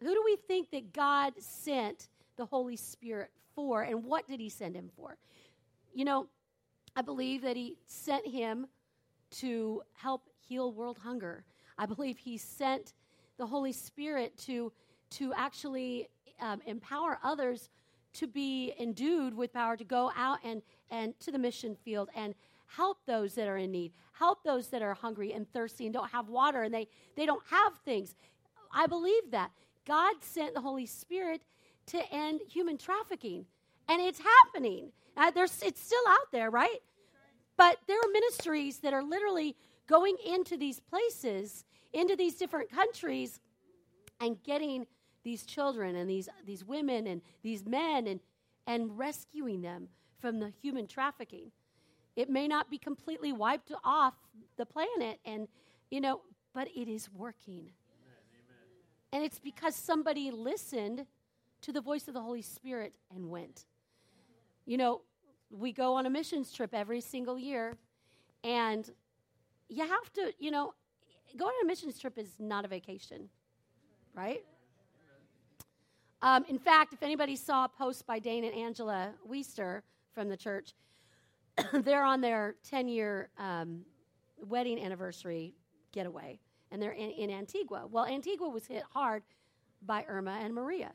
who 0.00 0.14
do 0.14 0.22
we 0.24 0.36
think 0.36 0.70
that 0.70 0.92
God 0.92 1.34
sent 1.38 2.08
the 2.36 2.44
Holy 2.44 2.76
Spirit 2.76 3.30
for, 3.54 3.82
and 3.82 4.04
what 4.04 4.26
did 4.26 4.40
he 4.40 4.48
send 4.48 4.74
him 4.74 4.90
for? 4.96 5.16
You 5.94 6.04
know, 6.04 6.26
I 6.96 7.02
believe 7.02 7.42
that 7.42 7.56
he 7.56 7.76
sent 7.86 8.26
him 8.26 8.66
to 9.32 9.82
help 9.94 10.28
heal 10.38 10.72
world 10.72 10.98
hunger. 10.98 11.44
I 11.78 11.86
believe 11.86 12.18
he 12.18 12.36
sent 12.36 12.92
the 13.36 13.46
Holy 13.46 13.72
Spirit 13.72 14.36
to, 14.46 14.72
to 15.10 15.32
actually 15.34 16.08
um, 16.40 16.60
empower 16.66 17.18
others 17.22 17.70
to 18.14 18.26
be 18.26 18.72
endued 18.78 19.34
with 19.34 19.52
power 19.52 19.76
to 19.76 19.84
go 19.84 20.12
out 20.16 20.38
and, 20.44 20.62
and 20.90 21.18
to 21.20 21.32
the 21.32 21.38
mission 21.38 21.76
field 21.84 22.08
and 22.14 22.34
help 22.76 22.98
those 23.06 23.34
that 23.34 23.48
are 23.48 23.56
in 23.56 23.70
need, 23.70 23.92
help 24.12 24.44
those 24.44 24.68
that 24.68 24.82
are 24.82 24.94
hungry 24.94 25.32
and 25.32 25.50
thirsty 25.52 25.86
and 25.86 25.94
don't 25.94 26.10
have 26.10 26.28
water 26.28 26.62
and 26.62 26.74
they, 26.74 26.88
they 27.16 27.26
don't 27.26 27.42
have 27.50 27.74
things. 27.84 28.14
I 28.72 28.86
believe 28.86 29.30
that. 29.30 29.50
God 29.86 30.14
sent 30.20 30.54
the 30.54 30.60
Holy 30.60 30.86
Spirit 30.86 31.42
to 31.86 32.02
end 32.10 32.40
human 32.48 32.78
trafficking, 32.78 33.44
and 33.88 34.00
it's 34.00 34.18
happening. 34.18 34.92
Uh, 35.16 35.30
there's, 35.30 35.62
it's 35.62 35.80
still 35.80 36.02
out 36.08 36.32
there, 36.32 36.50
right? 36.50 36.78
But 37.56 37.78
there 37.86 37.98
are 37.98 38.10
ministries 38.12 38.78
that 38.78 38.94
are 38.94 39.02
literally 39.02 39.56
going 39.86 40.16
into 40.26 40.56
these 40.56 40.80
places, 40.80 41.64
into 41.92 42.16
these 42.16 42.36
different 42.36 42.70
countries, 42.70 43.40
and 44.20 44.42
getting 44.42 44.86
these 45.22 45.44
children 45.44 45.96
and 45.96 46.08
these, 46.08 46.28
these 46.46 46.64
women 46.64 47.06
and 47.06 47.20
these 47.42 47.66
men 47.66 48.06
and, 48.06 48.20
and 48.66 48.96
rescuing 48.98 49.60
them 49.60 49.88
from 50.18 50.38
the 50.40 50.52
human 50.62 50.86
trafficking. 50.86 51.50
It 52.16 52.30
may 52.30 52.46
not 52.46 52.70
be 52.70 52.78
completely 52.78 53.32
wiped 53.32 53.72
off 53.84 54.14
the 54.56 54.66
planet, 54.66 55.18
and 55.24 55.48
you 55.90 56.00
know, 56.00 56.20
but 56.54 56.68
it 56.74 56.88
is 56.88 57.10
working. 57.10 57.70
And 59.12 59.22
it's 59.22 59.38
because 59.38 59.76
somebody 59.76 60.30
listened 60.30 61.06
to 61.62 61.72
the 61.72 61.80
voice 61.80 62.08
of 62.08 62.14
the 62.14 62.20
Holy 62.20 62.42
Spirit 62.42 62.96
and 63.14 63.30
went. 63.30 63.66
You 64.66 64.76
know, 64.76 65.02
we 65.50 65.72
go 65.72 65.94
on 65.94 66.06
a 66.06 66.10
missions 66.10 66.52
trip 66.52 66.74
every 66.74 67.00
single 67.00 67.38
year, 67.38 67.76
and 68.42 68.90
you 69.68 69.86
have 69.86 70.12
to, 70.14 70.32
you 70.38 70.50
know, 70.50 70.74
going 71.36 71.54
on 71.60 71.64
a 71.64 71.66
missions 71.66 71.98
trip 71.98 72.18
is 72.18 72.30
not 72.38 72.64
a 72.64 72.68
vacation, 72.68 73.28
right? 74.14 74.44
Um, 76.22 76.44
in 76.48 76.58
fact, 76.58 76.92
if 76.92 77.02
anybody 77.02 77.36
saw 77.36 77.66
a 77.66 77.68
post 77.68 78.06
by 78.06 78.18
Dane 78.18 78.44
and 78.44 78.54
Angela 78.54 79.12
Weister 79.30 79.82
from 80.14 80.28
the 80.28 80.36
church, 80.36 80.72
they're 81.72 82.04
on 82.04 82.20
their 82.20 82.56
10 82.68 82.88
year 82.88 83.28
um, 83.38 83.82
wedding 84.38 84.78
anniversary 84.80 85.54
getaway, 85.92 86.38
and 86.70 86.82
they're 86.82 86.92
in, 86.92 87.10
in 87.10 87.30
Antigua. 87.30 87.86
Well, 87.90 88.06
Antigua 88.06 88.48
was 88.48 88.66
hit 88.66 88.82
hard 88.92 89.22
by 89.82 90.04
Irma 90.08 90.38
and 90.42 90.54
Maria. 90.54 90.92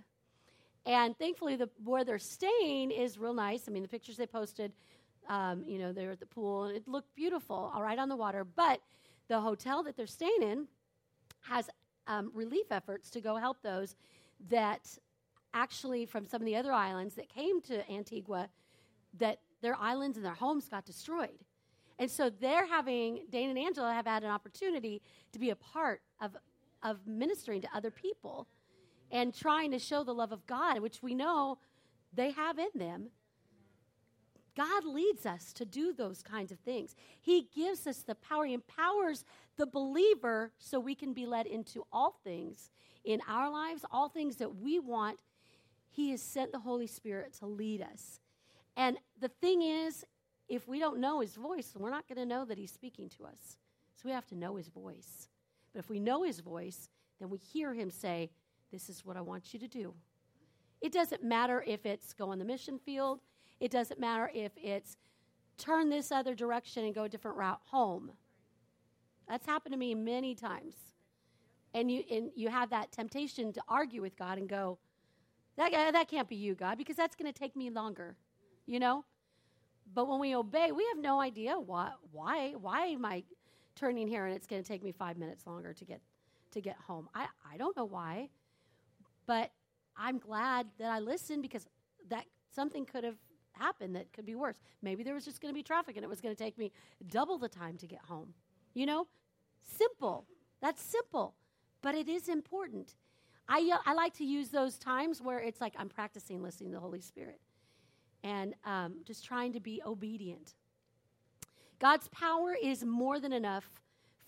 And 0.85 1.17
thankfully, 1.17 1.55
the 1.55 1.69
where 1.83 2.03
they're 2.03 2.19
staying 2.19 2.91
is 2.91 3.17
real 3.17 3.33
nice. 3.33 3.65
I 3.67 3.71
mean, 3.71 3.83
the 3.83 3.89
pictures 3.89 4.17
they 4.17 4.25
posted, 4.25 4.71
um, 5.27 5.63
you 5.65 5.77
know, 5.77 5.93
they're 5.93 6.11
at 6.11 6.19
the 6.19 6.25
pool, 6.25 6.65
and 6.65 6.75
it 6.75 6.87
looked 6.87 7.13
beautiful, 7.15 7.71
all 7.73 7.83
right 7.83 7.99
on 7.99 8.09
the 8.09 8.15
water. 8.15 8.43
But 8.43 8.81
the 9.27 9.39
hotel 9.39 9.83
that 9.83 9.95
they're 9.95 10.07
staying 10.07 10.41
in 10.41 10.67
has 11.41 11.69
um, 12.07 12.31
relief 12.33 12.71
efforts 12.71 13.09
to 13.11 13.21
go 13.21 13.35
help 13.35 13.61
those 13.61 13.95
that 14.49 14.97
actually 15.53 16.05
from 16.05 16.25
some 16.25 16.41
of 16.41 16.45
the 16.45 16.55
other 16.55 16.71
islands 16.71 17.15
that 17.15 17.29
came 17.29 17.61
to 17.61 17.89
Antigua 17.91 18.49
that 19.17 19.39
their 19.61 19.75
islands 19.75 20.17
and 20.17 20.25
their 20.25 20.33
homes 20.33 20.67
got 20.67 20.85
destroyed. 20.85 21.39
And 21.97 22.09
so 22.09 22.29
they're 22.29 22.65
having, 22.65 23.25
Dane 23.29 23.49
and 23.49 23.59
Angela 23.59 23.93
have 23.93 24.07
had 24.07 24.23
an 24.23 24.29
opportunity 24.29 25.01
to 25.33 25.39
be 25.39 25.49
a 25.49 25.55
part 25.55 26.01
of, 26.21 26.35
of 26.81 27.05
ministering 27.05 27.61
to 27.61 27.67
other 27.75 27.91
people 27.91 28.47
and 29.11 29.33
trying 29.33 29.71
to 29.71 29.79
show 29.79 30.03
the 30.03 30.13
love 30.13 30.31
of 30.31 30.45
God, 30.47 30.79
which 30.79 31.03
we 31.03 31.13
know 31.13 31.57
they 32.13 32.31
have 32.31 32.57
in 32.57 32.69
them. 32.75 33.07
God 34.55 34.83
leads 34.85 35.25
us 35.25 35.53
to 35.53 35.65
do 35.65 35.93
those 35.93 36.21
kinds 36.21 36.51
of 36.51 36.59
things. 36.59 36.95
He 37.21 37.47
gives 37.55 37.85
us 37.87 37.99
the 37.99 38.15
power, 38.15 38.45
He 38.45 38.53
empowers 38.53 39.23
the 39.57 39.65
believer 39.65 40.51
so 40.57 40.79
we 40.79 40.95
can 40.95 41.13
be 41.13 41.25
led 41.25 41.45
into 41.47 41.85
all 41.91 42.19
things 42.23 42.71
in 43.03 43.21
our 43.27 43.49
lives, 43.49 43.83
all 43.91 44.09
things 44.09 44.37
that 44.37 44.55
we 44.55 44.79
want. 44.79 45.19
He 45.89 46.11
has 46.11 46.21
sent 46.21 46.51
the 46.51 46.59
Holy 46.59 46.87
Spirit 46.87 47.33
to 47.39 47.45
lead 47.45 47.81
us. 47.81 48.19
And 48.77 48.97
the 49.19 49.27
thing 49.27 49.61
is, 49.61 50.05
if 50.47 50.67
we 50.67 50.79
don't 50.79 50.99
know 50.99 51.19
His 51.19 51.35
voice, 51.35 51.73
we're 51.77 51.91
not 51.91 52.07
going 52.07 52.17
to 52.17 52.25
know 52.25 52.45
that 52.45 52.57
He's 52.57 52.71
speaking 52.71 53.09
to 53.17 53.25
us. 53.25 53.57
So 53.95 54.03
we 54.05 54.11
have 54.11 54.27
to 54.27 54.35
know 54.35 54.55
His 54.55 54.67
voice. 54.67 55.27
But 55.73 55.79
if 55.79 55.89
we 55.89 55.99
know 55.99 56.23
His 56.23 56.39
voice, 56.39 56.89
then 57.19 57.29
we 57.29 57.37
hear 57.37 57.73
Him 57.73 57.89
say, 57.89 58.31
This 58.71 58.89
is 58.89 59.05
what 59.05 59.17
I 59.17 59.21
want 59.21 59.53
you 59.53 59.59
to 59.59 59.67
do. 59.67 59.93
It 60.81 60.91
doesn't 60.91 61.23
matter 61.23 61.63
if 61.67 61.85
it's 61.85 62.13
go 62.13 62.29
on 62.29 62.39
the 62.39 62.45
mission 62.45 62.79
field, 62.79 63.19
it 63.59 63.71
doesn't 63.71 63.99
matter 63.99 64.31
if 64.33 64.51
it's 64.55 64.97
turn 65.57 65.89
this 65.89 66.11
other 66.11 66.33
direction 66.33 66.85
and 66.85 66.95
go 66.95 67.03
a 67.03 67.09
different 67.09 67.37
route 67.37 67.59
home. 67.65 68.11
That's 69.27 69.45
happened 69.45 69.73
to 69.73 69.77
me 69.77 69.93
many 69.93 70.33
times. 70.33 70.75
And 71.73 71.91
you, 71.91 72.03
and 72.09 72.31
you 72.35 72.49
have 72.49 72.71
that 72.71 72.91
temptation 72.91 73.53
to 73.53 73.61
argue 73.67 74.01
with 74.01 74.17
God 74.17 74.39
and 74.39 74.49
go, 74.49 74.79
that, 75.57 75.71
that 75.71 76.07
can't 76.07 76.27
be 76.27 76.35
you, 76.35 76.55
God, 76.55 76.77
because 76.77 76.95
that's 76.95 77.15
going 77.15 77.31
to 77.31 77.37
take 77.37 77.55
me 77.55 77.69
longer, 77.69 78.15
you 78.69 78.79
know? 78.79 79.03
But 79.93 80.07
when 80.07 80.19
we 80.19 80.35
obey, 80.35 80.71
we 80.71 80.85
have 80.93 81.01
no 81.01 81.19
idea 81.19 81.59
why, 81.59 81.91
why, 82.11 82.51
why 82.51 82.85
am 82.85 83.03
I 83.03 83.23
turning 83.75 84.07
here 84.07 84.27
and 84.27 84.35
it's 84.35 84.45
going 84.45 84.61
to 84.61 84.67
take 84.67 84.83
me 84.83 84.91
five 84.91 85.17
minutes 85.17 85.47
longer 85.47 85.73
to 85.73 85.85
get, 85.85 85.99
to 86.51 86.61
get 86.61 86.75
home? 86.75 87.09
I, 87.15 87.25
I 87.51 87.57
don't 87.57 87.75
know 87.75 87.85
why, 87.85 88.29
but 89.25 89.51
I'm 89.97 90.19
glad 90.19 90.67
that 90.77 90.91
I 90.91 90.99
listened 90.99 91.41
because 91.41 91.65
that 92.09 92.25
something 92.53 92.85
could 92.85 93.03
have 93.03 93.17
happened 93.53 93.95
that 93.95 94.13
could 94.13 94.27
be 94.27 94.35
worse. 94.35 94.57
Maybe 94.83 95.01
there 95.01 95.15
was 95.15 95.25
just 95.25 95.41
going 95.41 95.51
to 95.51 95.57
be 95.57 95.63
traffic 95.63 95.97
and 95.97 96.03
it 96.03 96.09
was 96.09 96.21
going 96.21 96.35
to 96.35 96.41
take 96.41 96.57
me 96.57 96.71
double 97.07 97.39
the 97.39 97.49
time 97.49 97.75
to 97.77 97.87
get 97.87 98.01
home. 98.07 98.35
You 98.75 98.85
know? 98.85 99.07
Simple. 99.63 100.25
That's 100.61 100.83
simple, 100.83 101.33
but 101.81 101.95
it 101.95 102.07
is 102.07 102.29
important. 102.29 102.95
I, 103.47 103.67
uh, 103.73 103.79
I 103.87 103.93
like 103.93 104.13
to 104.17 104.25
use 104.25 104.49
those 104.49 104.77
times 104.77 105.23
where 105.23 105.39
it's 105.39 105.59
like 105.59 105.73
I'm 105.75 105.89
practicing 105.89 106.43
listening 106.43 106.69
to 106.69 106.75
the 106.75 106.81
Holy 106.81 107.01
Spirit 107.01 107.39
and 108.23 108.53
um, 108.65 108.95
just 109.05 109.25
trying 109.25 109.53
to 109.53 109.59
be 109.59 109.81
obedient. 109.85 110.55
God's 111.79 112.07
power 112.09 112.55
is 112.61 112.83
more 112.83 113.19
than 113.19 113.31
enough 113.31 113.65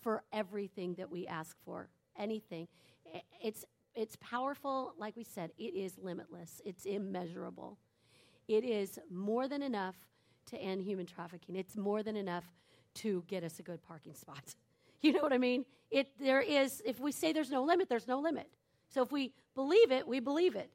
for 0.00 0.22
everything 0.32 0.94
that 0.94 1.10
we 1.10 1.26
ask 1.26 1.56
for, 1.64 1.88
anything. 2.16 2.66
It's 3.42 3.64
it's 3.94 4.16
powerful. 4.16 4.94
Like 4.98 5.16
we 5.16 5.24
said, 5.24 5.50
it 5.58 5.74
is 5.74 5.98
limitless, 5.98 6.60
it's 6.64 6.86
immeasurable. 6.86 7.78
It 8.48 8.64
is 8.64 8.98
more 9.10 9.48
than 9.48 9.62
enough 9.62 9.96
to 10.46 10.56
end 10.56 10.82
human 10.82 11.06
trafficking, 11.06 11.56
it's 11.56 11.76
more 11.76 12.02
than 12.02 12.16
enough 12.16 12.44
to 12.94 13.24
get 13.26 13.44
us 13.44 13.58
a 13.58 13.62
good 13.62 13.82
parking 13.82 14.14
spot. 14.14 14.54
You 15.04 15.12
know 15.12 15.22
what 15.22 15.32
I 15.32 15.38
mean? 15.38 15.64
It, 15.90 16.16
there 16.20 16.40
is, 16.40 16.80
if 16.86 17.00
we 17.00 17.10
say 17.10 17.32
there's 17.32 17.50
no 17.50 17.64
limit, 17.64 17.88
there's 17.88 18.06
no 18.06 18.20
limit. 18.20 18.46
So 18.88 19.02
if 19.02 19.10
we 19.10 19.32
believe 19.56 19.90
it, 19.90 20.06
we 20.06 20.20
believe 20.20 20.54
it. 20.54 20.70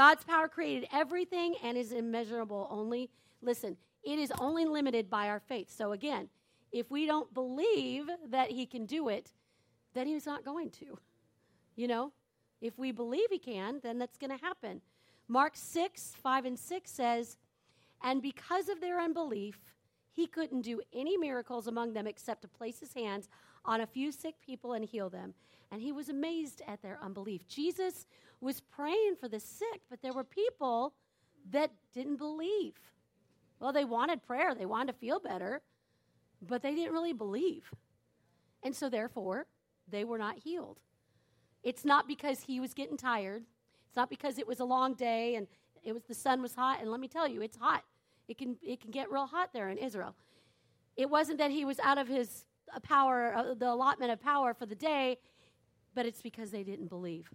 God's 0.00 0.24
power 0.24 0.48
created 0.48 0.88
everything 0.94 1.56
and 1.62 1.76
is 1.76 1.92
immeasurable 1.92 2.66
only. 2.70 3.10
Listen, 3.42 3.76
it 4.02 4.18
is 4.18 4.32
only 4.38 4.64
limited 4.64 5.10
by 5.10 5.28
our 5.28 5.40
faith. 5.40 5.70
So 5.70 5.92
again, 5.92 6.30
if 6.72 6.90
we 6.90 7.04
don't 7.04 7.34
believe 7.34 8.08
that 8.30 8.50
He 8.50 8.64
can 8.64 8.86
do 8.86 9.10
it, 9.10 9.30
then 9.92 10.06
He's 10.06 10.24
not 10.24 10.42
going 10.42 10.70
to. 10.70 10.98
You 11.76 11.88
know? 11.88 12.12
If 12.62 12.78
we 12.78 12.92
believe 12.92 13.26
He 13.28 13.38
can, 13.38 13.80
then 13.82 13.98
that's 13.98 14.16
going 14.16 14.34
to 14.34 14.42
happen. 14.42 14.80
Mark 15.28 15.52
6, 15.54 16.14
5 16.22 16.44
and 16.46 16.58
6 16.58 16.90
says, 16.90 17.36
And 18.02 18.22
because 18.22 18.70
of 18.70 18.80
their 18.80 19.02
unbelief, 19.02 19.58
he 20.12 20.26
couldn't 20.26 20.62
do 20.62 20.80
any 20.94 21.18
miracles 21.18 21.66
among 21.66 21.92
them 21.92 22.06
except 22.06 22.40
to 22.40 22.48
place 22.48 22.80
his 22.80 22.94
hands 22.94 23.28
on 23.66 23.82
a 23.82 23.86
few 23.86 24.12
sick 24.12 24.36
people 24.40 24.72
and 24.72 24.84
heal 24.84 25.10
them. 25.10 25.34
And 25.70 25.82
he 25.82 25.92
was 25.92 26.08
amazed 26.08 26.62
at 26.66 26.80
their 26.80 26.98
unbelief. 27.02 27.46
Jesus 27.46 28.06
was 28.40 28.60
praying 28.60 29.16
for 29.20 29.28
the 29.28 29.40
sick, 29.40 29.82
but 29.88 30.00
there 30.02 30.12
were 30.12 30.24
people 30.24 30.94
that 31.50 31.70
didn't 31.92 32.16
believe. 32.16 32.74
Well, 33.58 33.72
they 33.72 33.84
wanted 33.84 34.22
prayer, 34.22 34.54
they 34.54 34.66
wanted 34.66 34.92
to 34.92 34.98
feel 34.98 35.20
better, 35.20 35.60
but 36.40 36.62
they 36.62 36.74
didn't 36.74 36.92
really 36.92 37.12
believe. 37.12 37.70
And 38.62 38.74
so, 38.74 38.88
therefore, 38.88 39.46
they 39.88 40.04
were 40.04 40.18
not 40.18 40.36
healed. 40.38 40.78
It's 41.62 41.84
not 41.84 42.08
because 42.08 42.40
he 42.40 42.60
was 42.60 42.72
getting 42.72 42.96
tired. 42.96 43.42
It's 43.88 43.96
not 43.96 44.08
because 44.08 44.38
it 44.38 44.46
was 44.46 44.60
a 44.60 44.64
long 44.64 44.94
day 44.94 45.34
and 45.34 45.46
it 45.82 45.92
was 45.92 46.02
the 46.04 46.14
sun 46.14 46.40
was 46.40 46.54
hot. 46.54 46.78
And 46.80 46.90
let 46.90 47.00
me 47.00 47.08
tell 47.08 47.28
you, 47.28 47.42
it's 47.42 47.56
hot. 47.56 47.84
It 48.28 48.38
can, 48.38 48.56
it 48.62 48.80
can 48.80 48.90
get 48.90 49.10
real 49.10 49.26
hot 49.26 49.50
there 49.52 49.68
in 49.68 49.76
Israel. 49.76 50.14
It 50.96 51.10
wasn't 51.10 51.38
that 51.38 51.50
he 51.50 51.64
was 51.64 51.78
out 51.80 51.98
of 51.98 52.08
his 52.08 52.44
uh, 52.74 52.80
power, 52.80 53.34
uh, 53.34 53.54
the 53.54 53.70
allotment 53.70 54.12
of 54.12 54.20
power 54.20 54.54
for 54.54 54.66
the 54.66 54.74
day, 54.74 55.18
but 55.94 56.06
it's 56.06 56.22
because 56.22 56.50
they 56.50 56.62
didn't 56.62 56.88
believe. 56.88 57.30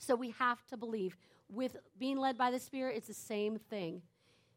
So 0.00 0.16
we 0.16 0.30
have 0.38 0.66
to 0.68 0.76
believe. 0.76 1.16
With 1.48 1.76
being 1.98 2.16
led 2.16 2.38
by 2.38 2.50
the 2.50 2.58
Spirit, 2.58 2.96
it's 2.96 3.08
the 3.08 3.14
same 3.14 3.58
thing. 3.58 4.02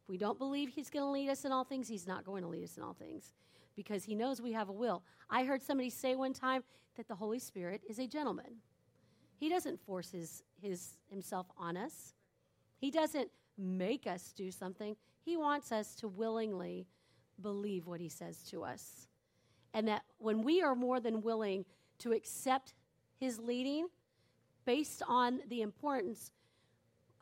If 0.02 0.10
we 0.10 0.18
don't 0.18 0.38
believe 0.38 0.70
He's 0.70 0.90
going 0.90 1.06
to 1.06 1.12
lead 1.12 1.30
us 1.30 1.44
in 1.44 1.52
all 1.52 1.64
things, 1.64 1.88
He's 1.88 2.08
not 2.08 2.24
going 2.24 2.44
to 2.44 2.50
lead 2.50 2.64
us 2.64 2.78
in 2.78 2.84
all 2.84 2.94
things 2.94 3.34
because 3.76 4.06
He 4.06 4.16
knows 4.16 4.42
we 4.42 4.54
have 4.54 4.70
a 4.70 4.74
will. 4.74 5.04
I 5.30 5.44
heard 5.44 5.62
somebody 5.62 5.90
say 5.90 6.16
one 6.16 6.34
time 6.34 6.64
that 6.96 7.08
the 7.08 7.16
Holy 7.16 7.40
Spirit 7.40 7.82
is 7.90 8.00
a 8.00 8.08
gentleman. 8.08 8.58
He 9.36 9.50
doesn't 9.50 9.82
force 9.82 10.12
his, 10.12 10.44
his, 10.62 10.98
Himself 11.10 11.48
on 11.58 11.76
us, 11.76 12.14
He 12.78 12.90
doesn't 12.90 13.30
make 13.58 14.08
us 14.08 14.32
do 14.36 14.50
something. 14.50 14.96
He 15.26 15.38
wants 15.38 15.72
us 15.72 15.96
to 15.96 16.08
willingly 16.08 16.88
believe 17.42 17.86
what 17.86 18.00
He 18.00 18.10
says 18.10 18.44
to 18.52 18.64
us. 18.64 19.08
And 19.74 19.88
that 19.88 20.04
when 20.20 20.44
we 20.44 20.62
are 20.62 20.76
more 20.76 21.00
than 21.00 21.22
willing 21.22 21.66
to 22.00 22.14
accept 22.14 22.74
His 23.20 23.40
leading 23.40 23.88
based 24.66 25.02
on 25.08 25.40
the 25.50 25.62
importance 25.62 26.32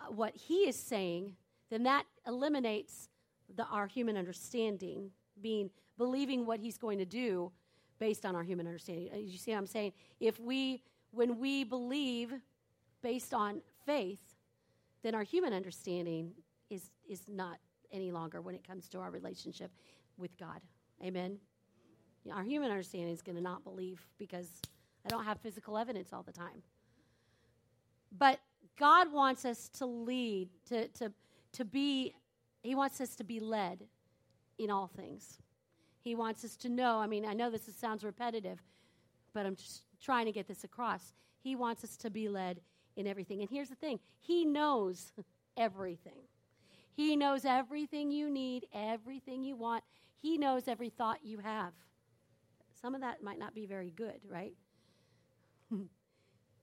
of 0.07 0.17
what 0.17 0.35
He 0.35 0.67
is 0.67 0.75
saying, 0.75 1.35
then 1.69 1.83
that 1.83 2.05
eliminates 2.27 3.09
the, 3.55 3.65
our 3.65 3.87
human 3.87 4.17
understanding, 4.17 5.11
being 5.41 5.69
believing 5.97 6.45
what 6.45 6.59
He's 6.59 6.77
going 6.77 6.97
to 6.99 7.05
do 7.05 7.51
based 7.99 8.25
on 8.25 8.35
our 8.35 8.43
human 8.43 8.65
understanding. 8.65 9.09
Uh, 9.13 9.17
you 9.17 9.37
see 9.37 9.51
what 9.51 9.57
I'm 9.57 9.67
saying? 9.67 9.93
If 10.19 10.39
we, 10.39 10.81
when 11.11 11.37
we 11.37 11.63
believe 11.63 12.33
based 13.01 13.33
on 13.33 13.61
faith, 13.85 14.35
then 15.03 15.15
our 15.15 15.23
human 15.23 15.53
understanding 15.53 16.31
is, 16.69 16.89
is 17.07 17.21
not 17.27 17.57
any 17.91 18.11
longer 18.11 18.41
when 18.41 18.55
it 18.55 18.65
comes 18.65 18.87
to 18.89 18.99
our 18.99 19.11
relationship 19.11 19.71
with 20.17 20.37
God. 20.37 20.61
Amen. 21.03 21.37
our 22.31 22.43
human 22.43 22.69
understanding 22.69 23.13
is 23.13 23.21
going 23.21 23.35
to 23.35 23.41
not 23.41 23.63
believe 23.63 24.05
because 24.17 24.47
I 25.05 25.09
don't 25.09 25.23
have 25.23 25.39
physical 25.39 25.77
evidence 25.77 26.13
all 26.13 26.23
the 26.23 26.31
time. 26.31 26.61
But 28.17 28.39
God 28.77 29.11
wants 29.11 29.45
us 29.45 29.69
to 29.77 29.85
lead, 29.85 30.49
to, 30.69 30.87
to, 30.89 31.11
to 31.53 31.65
be, 31.65 32.13
He 32.63 32.75
wants 32.75 32.99
us 33.01 33.15
to 33.15 33.23
be 33.23 33.39
led 33.39 33.85
in 34.57 34.69
all 34.69 34.87
things. 34.87 35.39
He 36.01 36.15
wants 36.15 36.43
us 36.43 36.55
to 36.57 36.69
know. 36.69 36.97
I 36.97 37.07
mean, 37.07 37.25
I 37.25 37.33
know 37.33 37.49
this 37.49 37.69
sounds 37.77 38.03
repetitive, 38.03 38.59
but 39.33 39.45
I'm 39.45 39.55
just 39.55 39.83
trying 40.01 40.25
to 40.25 40.31
get 40.31 40.47
this 40.47 40.63
across. 40.63 41.13
He 41.43 41.55
wants 41.55 41.83
us 41.83 41.95
to 41.97 42.09
be 42.09 42.27
led 42.27 42.59
in 42.95 43.07
everything. 43.07 43.41
And 43.41 43.49
here's 43.49 43.69
the 43.69 43.75
thing 43.75 43.99
He 44.19 44.45
knows 44.45 45.11
everything. 45.57 46.23
He 46.93 47.15
knows 47.15 47.45
everything 47.45 48.11
you 48.11 48.29
need, 48.29 48.65
everything 48.73 49.43
you 49.43 49.55
want. 49.55 49.83
He 50.21 50.37
knows 50.37 50.67
every 50.67 50.89
thought 50.89 51.19
you 51.23 51.39
have. 51.39 51.73
Some 52.81 52.95
of 52.95 53.01
that 53.01 53.23
might 53.23 53.39
not 53.39 53.55
be 53.55 53.65
very 53.65 53.91
good, 53.91 54.19
right? 54.27 54.53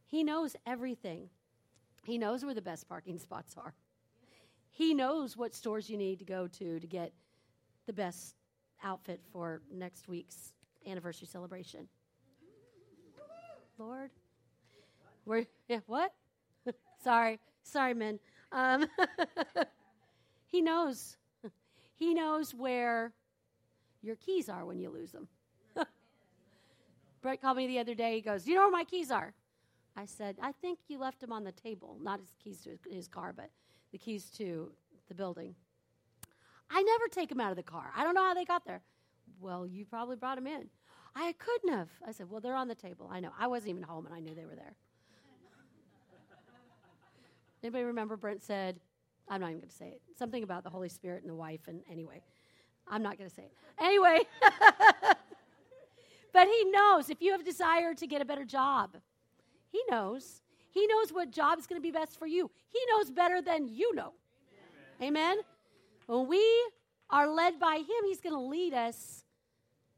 he 0.07 0.23
knows 0.23 0.55
everything. 0.67 1.31
He 2.09 2.19
knows 2.19 2.45
where 2.45 2.55
the 2.55 2.63
best 2.63 2.89
parking 2.89 3.19
spots 3.19 3.55
are. 3.57 3.75
He 4.71 4.95
knows 4.95 5.37
what 5.37 5.55
stores 5.55 5.91
you 5.91 5.97
need 5.97 6.19
to 6.21 6.25
go 6.25 6.47
to 6.47 6.81
to 6.81 6.87
get 6.87 7.13
the 7.87 7.93
best 7.93 8.35
outfit 8.83 9.21
for 9.33 9.61
next 9.71 10.09
week's 10.09 10.53
anniversary 10.87 11.27
celebration. 11.27 11.87
Lord, 13.79 14.11
we're 15.25 15.47
yeah, 15.69 15.81
what? 15.87 16.13
sorry, 17.05 17.39
sorry, 17.63 17.95
men. 17.95 18.19
Um, 18.53 18.87
He 20.49 20.63
knows. 20.63 21.17
he 21.95 22.15
knows 22.15 22.55
where 22.55 23.13
your 24.03 24.17
keys 24.17 24.49
are 24.49 24.65
when 24.65 24.79
you 24.79 24.89
lose 24.91 25.13
them. 25.13 25.29
Brent 27.23 27.41
called 27.41 27.59
me 27.59 27.67
the 27.67 27.79
other 27.79 27.95
day. 27.95 28.15
He 28.15 28.21
goes, 28.23 28.47
You 28.47 28.55
know 28.55 28.63
where 28.63 28.71
my 28.71 28.85
keys 28.85 29.11
are? 29.11 29.35
I 29.99 30.05
said, 30.05 30.37
I 30.41 30.53
think 30.53 30.79
you 30.87 31.01
left 31.01 31.19
them 31.21 31.33
on 31.33 31.43
the 31.43 31.51
table. 31.51 31.99
Not 32.01 32.21
his 32.21 32.33
keys 32.39 32.61
to 32.63 32.79
his, 32.89 33.09
car, 33.09 33.33
but 33.37 33.51
the 33.91 33.99
keys 33.99 34.31
to 34.37 34.71
the 35.09 35.15
building. 35.15 35.57
I 36.71 36.81
never 36.83 37.09
take 37.11 37.29
them 37.31 37.41
out 37.41 37.51
of 37.51 37.57
the 37.57 37.65
car. 37.65 37.91
I 37.97 38.05
don't 38.05 38.15
know 38.15 38.23
how 38.23 38.33
they 38.33 38.45
got 38.45 38.65
there. 38.65 38.81
Well, 39.41 39.67
you 39.67 39.85
probably 39.85 40.15
brought 40.15 40.37
them 40.37 40.47
in. 40.47 40.69
I 41.17 41.35
couldn't 41.41 41.77
have. 41.77 41.89
I 42.07 42.13
said, 42.13 42.31
Well, 42.31 42.41
they're 42.41 42.55
on 42.55 42.69
the 42.69 42.77
table. 42.77 43.11
I 43.13 43.19
know. 43.19 43.33
I 43.37 43.49
wasn't 43.49 43.71
even 43.71 43.83
home 43.83 44.07
and 44.07 44.15
I 44.15 44.21
knew 44.21 44.37
they 44.37 44.45
were 44.45 44.55
there. 44.55 44.77
Anybody 47.65 47.83
remember 47.83 48.17
Brent 48.17 48.41
said, 48.41 48.79
I'm 49.29 49.41
not 49.41 49.49
even 49.49 49.59
going 49.61 49.69
to 49.71 49.75
say 49.75 49.89
it. 49.89 50.01
Something 50.17 50.45
about 50.45 50.63
the 50.63 50.71
Holy 50.71 50.89
Spirit 50.89 51.23
and 51.23 51.31
the 51.31 51.35
wife, 51.35 51.63
and 51.67 51.83
anyway, 51.91 52.23
I'm 52.87 53.03
not 53.03 53.19
going 53.19 53.29
to 53.29 53.35
say 53.35 53.43
it. 53.43 53.53
Anyway, 53.81 54.21
but 56.33 56.47
He 56.47 56.65
knows 56.71 57.11
if 57.11 57.21
you 57.21 57.33
have 57.33 57.45
desire 57.45 57.95
to 57.95 58.07
get 58.07 58.23
a 58.23 58.25
better 58.25 58.45
job, 58.45 58.97
He 59.71 59.81
knows. 59.91 60.43
He 60.71 60.87
knows 60.87 61.13
what 61.13 61.31
job 61.31 61.59
is 61.59 61.67
going 61.67 61.81
to 61.81 61.83
be 61.83 61.91
best 61.91 62.19
for 62.19 62.27
you. 62.27 62.51
He 62.69 62.79
knows 62.91 63.11
better 63.11 63.43
than 63.43 63.69
you 63.69 63.95
know. 63.95 64.13
Amen. 65.01 65.09
Amen? 65.09 65.39
When 66.07 66.29
we 66.29 66.45
are 67.11 67.29
led 67.29 67.59
by 67.59 67.77
Him, 67.77 68.05
He's 68.07 68.21
going 68.21 68.35
to 68.35 68.41
lead 68.41 68.75
us 68.75 69.25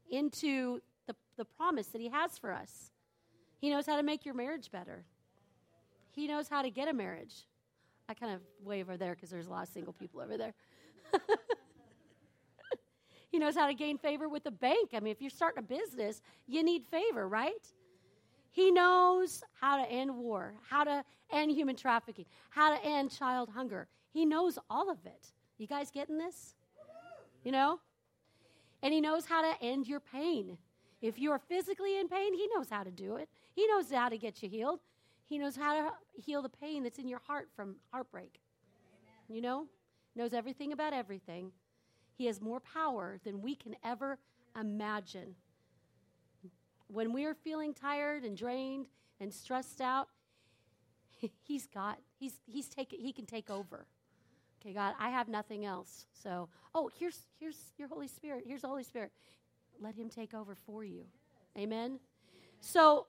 into 0.09 0.81
the, 1.07 1.15
the 1.37 1.45
promise 1.45 1.87
that 1.87 2.01
He 2.01 2.09
has 2.09 2.37
for 2.37 2.51
us. 2.51 2.91
He 3.59 3.69
knows 3.69 3.85
how 3.85 3.97
to 3.97 4.03
make 4.03 4.25
your 4.25 4.33
marriage 4.33 4.71
better. 4.71 5.03
He 6.13 6.27
knows 6.27 6.49
how 6.49 6.61
to 6.61 6.69
get 6.69 6.87
a 6.87 6.93
marriage. 6.93 7.45
I 8.09 8.13
kind 8.13 8.33
of 8.33 8.41
wave 8.63 8.89
over 8.89 8.97
there 8.97 9.13
because 9.15 9.29
there's 9.29 9.47
a 9.47 9.51
lot 9.51 9.63
of 9.63 9.69
single 9.69 9.93
people 9.93 10.19
over 10.19 10.37
there. 10.37 10.53
he 13.31 13.39
knows 13.39 13.55
how 13.55 13.67
to 13.67 13.73
gain 13.73 13.97
favor 13.97 14.27
with 14.27 14.43
the 14.43 14.51
bank. 14.51 14.89
I 14.93 14.99
mean, 14.99 15.11
if 15.11 15.21
you're 15.21 15.29
starting 15.29 15.59
a 15.59 15.65
business, 15.65 16.21
you 16.47 16.63
need 16.63 16.83
favor, 16.85 17.27
right? 17.27 17.65
He 18.51 18.69
knows 18.69 19.43
how 19.59 19.77
to 19.77 19.89
end 19.89 20.15
war, 20.15 20.53
how 20.69 20.83
to 20.83 21.03
end 21.31 21.51
human 21.51 21.75
trafficking, 21.75 22.25
how 22.49 22.75
to 22.75 22.85
end 22.85 23.09
child 23.11 23.49
hunger. 23.49 23.87
He 24.11 24.25
knows 24.25 24.59
all 24.69 24.89
of 24.89 24.97
it. 25.05 25.31
You 25.57 25.67
guys 25.67 25.89
getting 25.89 26.17
this? 26.17 26.55
You 27.43 27.51
know? 27.51 27.79
And 28.83 28.93
he 28.93 28.99
knows 28.99 29.25
how 29.25 29.41
to 29.41 29.63
end 29.63 29.87
your 29.87 29.99
pain. 29.99 30.57
If 31.01 31.17
you're 31.17 31.39
physically 31.39 31.99
in 31.99 32.09
pain, 32.09 32.33
he 32.33 32.47
knows 32.53 32.69
how 32.69 32.83
to 32.83 32.91
do 32.91 33.15
it. 33.15 33.29
He 33.55 33.65
knows 33.67 33.89
how 33.91 34.09
to 34.09 34.17
get 34.17 34.43
you 34.43 34.49
healed. 34.49 34.79
He 35.27 35.37
knows 35.37 35.55
how 35.55 35.73
to 35.73 35.91
heal 36.13 36.41
the 36.41 36.49
pain 36.49 36.83
that's 36.83 36.99
in 36.99 37.07
your 37.07 37.21
heart 37.25 37.47
from 37.55 37.75
heartbreak. 37.91 38.39
Amen. 38.99 39.35
You 39.35 39.41
know? 39.41 39.65
Knows 40.15 40.33
everything 40.33 40.73
about 40.73 40.93
everything. 40.93 41.51
He 42.17 42.25
has 42.25 42.41
more 42.41 42.59
power 42.59 43.17
than 43.23 43.41
we 43.41 43.55
can 43.55 43.75
ever 43.83 44.19
imagine. 44.59 45.35
When 46.91 47.13
we're 47.13 47.33
feeling 47.33 47.73
tired 47.73 48.23
and 48.23 48.35
drained 48.35 48.87
and 49.19 49.33
stressed 49.33 49.81
out, 49.81 50.09
he's 51.43 51.67
got 51.67 51.99
he's 52.19 52.33
he's 52.45 52.67
taken 52.67 52.99
he 52.99 53.13
can 53.13 53.25
take 53.25 53.49
over. 53.49 53.85
Okay, 54.61 54.73
God, 54.73 54.93
I 54.99 55.09
have 55.09 55.27
nothing 55.27 55.65
else. 55.65 56.05
So, 56.13 56.49
oh, 56.75 56.89
here's 56.99 57.27
here's 57.39 57.57
your 57.77 57.87
Holy 57.87 58.07
Spirit. 58.07 58.43
Here's 58.45 58.61
the 58.61 58.67
Holy 58.67 58.83
Spirit. 58.83 59.11
Let 59.79 59.95
him 59.95 60.09
take 60.09 60.33
over 60.33 60.53
for 60.53 60.83
you. 60.83 61.05
Amen. 61.57 61.99
So, 62.59 63.07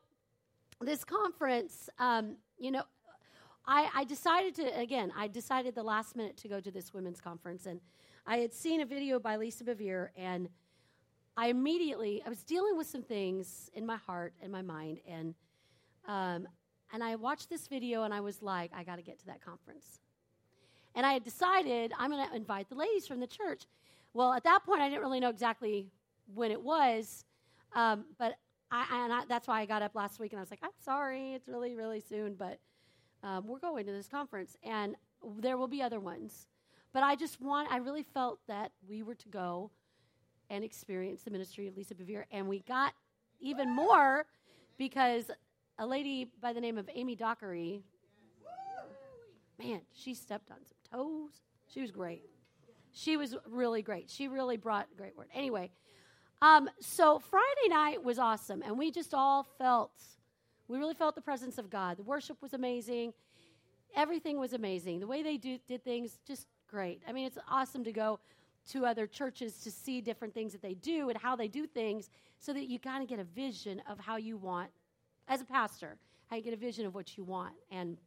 this 0.80 1.04
conference, 1.04 1.90
um, 1.98 2.36
you 2.58 2.70
know, 2.70 2.84
I, 3.66 3.90
I 3.94 4.04
decided 4.04 4.54
to, 4.56 4.78
again, 4.78 5.12
I 5.16 5.28
decided 5.28 5.74
the 5.74 5.82
last 5.82 6.16
minute 6.16 6.36
to 6.38 6.48
go 6.48 6.60
to 6.60 6.70
this 6.70 6.92
women's 6.92 7.20
conference. 7.20 7.66
And 7.66 7.80
I 8.26 8.38
had 8.38 8.52
seen 8.52 8.80
a 8.80 8.86
video 8.86 9.18
by 9.18 9.36
Lisa 9.36 9.64
Bevere, 9.64 10.08
and 10.16 10.48
I 11.36 11.46
immediately, 11.48 12.22
I 12.24 12.28
was 12.28 12.42
dealing 12.42 12.76
with 12.76 12.86
some 12.86 13.02
things 13.02 13.70
in 13.74 13.86
my 13.86 13.96
heart 13.96 14.34
and 14.42 14.52
my 14.52 14.62
mind. 14.62 15.00
And, 15.08 15.34
um, 16.06 16.46
and 16.92 17.02
I 17.02 17.16
watched 17.16 17.48
this 17.48 17.66
video, 17.66 18.02
and 18.02 18.12
I 18.12 18.20
was 18.20 18.42
like, 18.42 18.70
I 18.74 18.84
got 18.84 18.96
to 18.96 19.02
get 19.02 19.18
to 19.20 19.26
that 19.26 19.42
conference. 19.42 20.00
And 20.94 21.06
I 21.06 21.14
had 21.14 21.24
decided 21.24 21.92
I'm 21.98 22.10
going 22.10 22.28
to 22.28 22.36
invite 22.36 22.68
the 22.68 22.74
ladies 22.74 23.06
from 23.06 23.20
the 23.20 23.26
church. 23.26 23.64
Well, 24.12 24.34
at 24.34 24.44
that 24.44 24.60
point, 24.66 24.82
I 24.82 24.90
didn't 24.90 25.00
really 25.00 25.20
know 25.20 25.30
exactly 25.30 25.88
when 26.34 26.50
it 26.50 26.60
was, 26.60 27.24
um, 27.74 28.04
but 28.18 28.36
I, 28.70 28.84
I, 28.90 29.24
that's 29.26 29.48
why 29.48 29.60
I 29.60 29.66
got 29.66 29.80
up 29.80 29.94
last 29.94 30.20
week 30.20 30.32
and 30.32 30.38
I 30.38 30.42
was 30.42 30.50
like, 30.50 30.60
I'm 30.62 30.70
sorry, 30.84 31.32
it's 31.32 31.48
really, 31.48 31.74
really 31.74 32.00
soon, 32.00 32.34
but 32.34 32.58
um, 33.22 33.46
we're 33.46 33.58
going 33.58 33.86
to 33.86 33.92
this 33.92 34.08
conference, 34.08 34.56
and 34.62 34.96
there 35.38 35.56
will 35.56 35.68
be 35.68 35.80
other 35.80 36.00
ones. 36.00 36.46
But 36.92 37.02
I 37.02 37.16
just 37.16 37.40
want, 37.40 37.72
I 37.72 37.78
really 37.78 38.02
felt 38.02 38.40
that 38.48 38.72
we 38.86 39.02
were 39.02 39.14
to 39.14 39.28
go 39.28 39.70
and 40.52 40.62
experience 40.62 41.22
the 41.22 41.30
ministry 41.30 41.66
of 41.66 41.76
Lisa 41.76 41.94
Bevere, 41.94 42.24
and 42.30 42.46
we 42.46 42.60
got 42.60 42.92
even 43.40 43.74
more 43.74 44.26
because 44.76 45.30
a 45.78 45.86
lady 45.86 46.30
by 46.42 46.52
the 46.52 46.60
name 46.60 46.76
of 46.76 46.88
Amy 46.94 47.16
Dockery, 47.16 47.82
man, 49.58 49.80
she 49.94 50.12
stepped 50.12 50.50
on 50.50 50.58
some 50.58 51.00
toes. 51.00 51.30
She 51.72 51.80
was 51.80 51.90
great. 51.90 52.28
She 52.92 53.16
was 53.16 53.34
really 53.48 53.80
great. 53.80 54.10
She 54.10 54.28
really 54.28 54.58
brought 54.58 54.88
great 54.94 55.16
word. 55.16 55.28
Anyway, 55.34 55.70
um, 56.42 56.68
so 56.80 57.18
Friday 57.18 57.68
night 57.70 58.04
was 58.04 58.18
awesome, 58.18 58.62
and 58.62 58.76
we 58.76 58.90
just 58.90 59.14
all 59.14 59.46
felt, 59.56 59.92
we 60.68 60.76
really 60.76 60.92
felt 60.92 61.14
the 61.14 61.22
presence 61.22 61.56
of 61.56 61.70
God. 61.70 61.96
The 61.96 62.02
worship 62.02 62.36
was 62.42 62.52
amazing. 62.52 63.14
Everything 63.96 64.38
was 64.38 64.52
amazing. 64.52 65.00
The 65.00 65.06
way 65.06 65.22
they 65.22 65.38
do, 65.38 65.58
did 65.66 65.82
things, 65.82 66.18
just 66.26 66.46
great. 66.68 67.00
I 67.08 67.12
mean, 67.12 67.26
it's 67.26 67.38
awesome 67.48 67.84
to 67.84 67.92
go 67.92 68.20
to 68.70 68.86
other 68.86 69.06
churches 69.06 69.58
to 69.58 69.70
see 69.70 70.00
different 70.00 70.32
things 70.34 70.52
that 70.52 70.62
they 70.62 70.74
do 70.74 71.08
and 71.08 71.18
how 71.18 71.34
they 71.34 71.48
do 71.48 71.66
things 71.66 72.10
so 72.38 72.52
that 72.52 72.68
you 72.68 72.78
kind 72.78 73.02
of 73.02 73.08
get 73.08 73.18
a 73.18 73.24
vision 73.24 73.82
of 73.88 73.98
how 73.98 74.16
you 74.16 74.36
want, 74.36 74.70
as 75.28 75.40
a 75.40 75.44
pastor, 75.44 75.98
how 76.28 76.36
you 76.36 76.42
get 76.42 76.54
a 76.54 76.56
vision 76.56 76.86
of 76.86 76.94
what 76.94 77.16
you 77.16 77.24
want. 77.24 77.54
And 77.70 77.98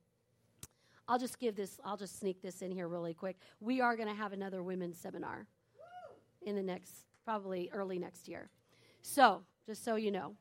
I'll 1.07 1.19
just 1.19 1.39
give 1.39 1.55
this, 1.55 1.79
I'll 1.83 1.97
just 1.97 2.19
sneak 2.19 2.41
this 2.41 2.61
in 2.61 2.71
here 2.71 2.87
really 2.87 3.13
quick. 3.13 3.37
We 3.59 3.81
are 3.81 3.95
going 3.95 4.09
to 4.09 4.15
have 4.15 4.33
another 4.33 4.63
women's 4.63 4.97
seminar 4.97 5.47
in 6.41 6.55
the 6.55 6.63
next 6.63 7.05
probably 7.23 7.69
early 7.73 7.99
next 7.99 8.27
year. 8.27 8.49
So, 9.01 9.41
just 9.65 9.83
so 9.83 9.95
you 9.95 10.11
know, 10.11 10.35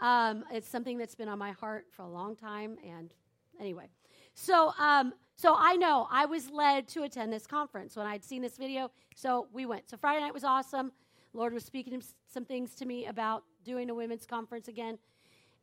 um, 0.00 0.44
it's 0.52 0.68
something 0.68 0.98
that's 0.98 1.14
been 1.14 1.28
on 1.28 1.38
my 1.38 1.52
heart 1.52 1.86
for 1.90 2.02
a 2.02 2.08
long 2.08 2.36
time. 2.36 2.76
And 2.84 3.12
anyway, 3.60 3.88
so 4.34 4.72
um, 4.78 5.12
so 5.38 5.54
I 5.56 5.76
know 5.76 6.06
I 6.10 6.26
was 6.26 6.50
led 6.50 6.88
to 6.88 7.04
attend 7.04 7.32
this 7.32 7.46
conference 7.46 7.96
when 7.96 8.06
I'd 8.06 8.24
seen 8.24 8.42
this 8.42 8.56
video. 8.56 8.90
So 9.14 9.46
we 9.52 9.64
went. 9.64 9.88
So 9.88 9.96
Friday 9.96 10.20
night 10.20 10.34
was 10.34 10.44
awesome. 10.44 10.92
Lord 11.32 11.54
was 11.54 11.64
speaking 11.64 12.02
some 12.26 12.44
things 12.44 12.74
to 12.74 12.84
me 12.84 13.06
about 13.06 13.44
doing 13.64 13.88
a 13.88 13.94
women's 13.94 14.26
conference 14.26 14.68
again. 14.68 14.98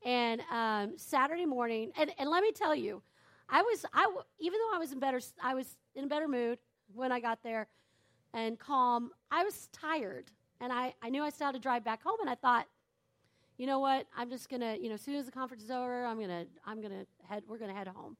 And 0.05 0.41
um, 0.51 0.93
Saturday 0.97 1.45
morning, 1.45 1.91
and, 1.99 2.11
and 2.17 2.29
let 2.29 2.41
me 2.41 2.51
tell 2.51 2.73
you, 2.73 3.01
I 3.49 3.61
was 3.61 3.85
I 3.93 4.11
even 4.39 4.59
though 4.59 4.75
I 4.75 4.79
was 4.79 4.91
in 4.91 4.99
better 4.99 5.19
I 5.43 5.53
was 5.53 5.77
in 5.93 6.05
a 6.05 6.07
better 6.07 6.27
mood 6.27 6.57
when 6.93 7.11
I 7.11 7.19
got 7.19 7.43
there 7.43 7.67
and 8.33 8.57
calm. 8.57 9.11
I 9.29 9.43
was 9.43 9.67
tired. 9.71 10.31
And 10.61 10.71
I, 10.71 10.93
I 11.01 11.09
knew 11.09 11.21
I 11.21 11.29
still 11.29 11.47
had 11.47 11.55
to 11.55 11.59
drive 11.59 11.83
back 11.83 12.01
home, 12.01 12.17
and 12.21 12.29
I 12.29 12.35
thought, 12.35 12.65
you 13.57 13.67
know 13.67 13.79
what? 13.79 14.07
I'm 14.15 14.29
just 14.29 14.49
gonna, 14.49 14.77
you 14.79 14.87
know, 14.87 14.95
as 14.95 15.01
soon 15.01 15.15
as 15.15 15.25
the 15.25 15.31
conference 15.31 15.63
is 15.63 15.71
over, 15.71 16.05
I'm 16.05 16.19
gonna, 16.19 16.45
I'm 16.65 16.81
gonna 16.81 17.05
head, 17.27 17.43
we're 17.47 17.57
gonna 17.57 17.73
head 17.73 17.87
home, 17.87 18.15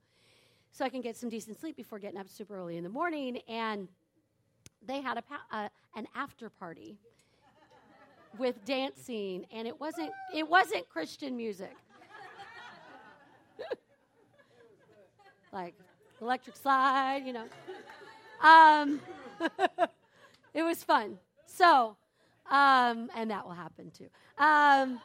so 0.76 0.84
I 0.84 0.90
can 0.90 1.02
get 1.02 1.16
some 1.16 1.30
decent 1.30 1.60
sleep 1.60 1.78
before 1.78 2.00
getting 2.00 2.20
up 2.20 2.28
super 2.28 2.58
early 2.58 2.76
in 2.76 2.84
the 2.84 2.90
morning. 2.90 3.40
And 3.48 3.88
they 4.86 5.00
had 5.00 5.18
a, 5.18 5.24
uh, 5.56 5.70
an 5.96 6.06
after 6.16 6.50
party 6.50 6.98
with 8.38 8.64
dancing, 8.66 9.46
and 9.54 9.68
it 9.68 9.80
wasn't, 9.80 10.12
it 10.34 10.48
wasn't 10.50 10.90
Christian 10.90 11.38
music. 11.38 11.74
like 15.54 15.76
electric 16.22 16.58
slide, 16.58 17.24
you 17.26 17.32
know. 17.32 17.46
Um, 18.42 19.00
it 20.54 20.64
was 20.64 20.84
fun. 20.84 21.18
So 21.46 21.96
um, 22.50 23.10
and 23.16 23.32
that 23.32 23.46
will 23.46 23.54
happen 23.54 23.92
too. 23.92 24.08
Um, 24.38 25.00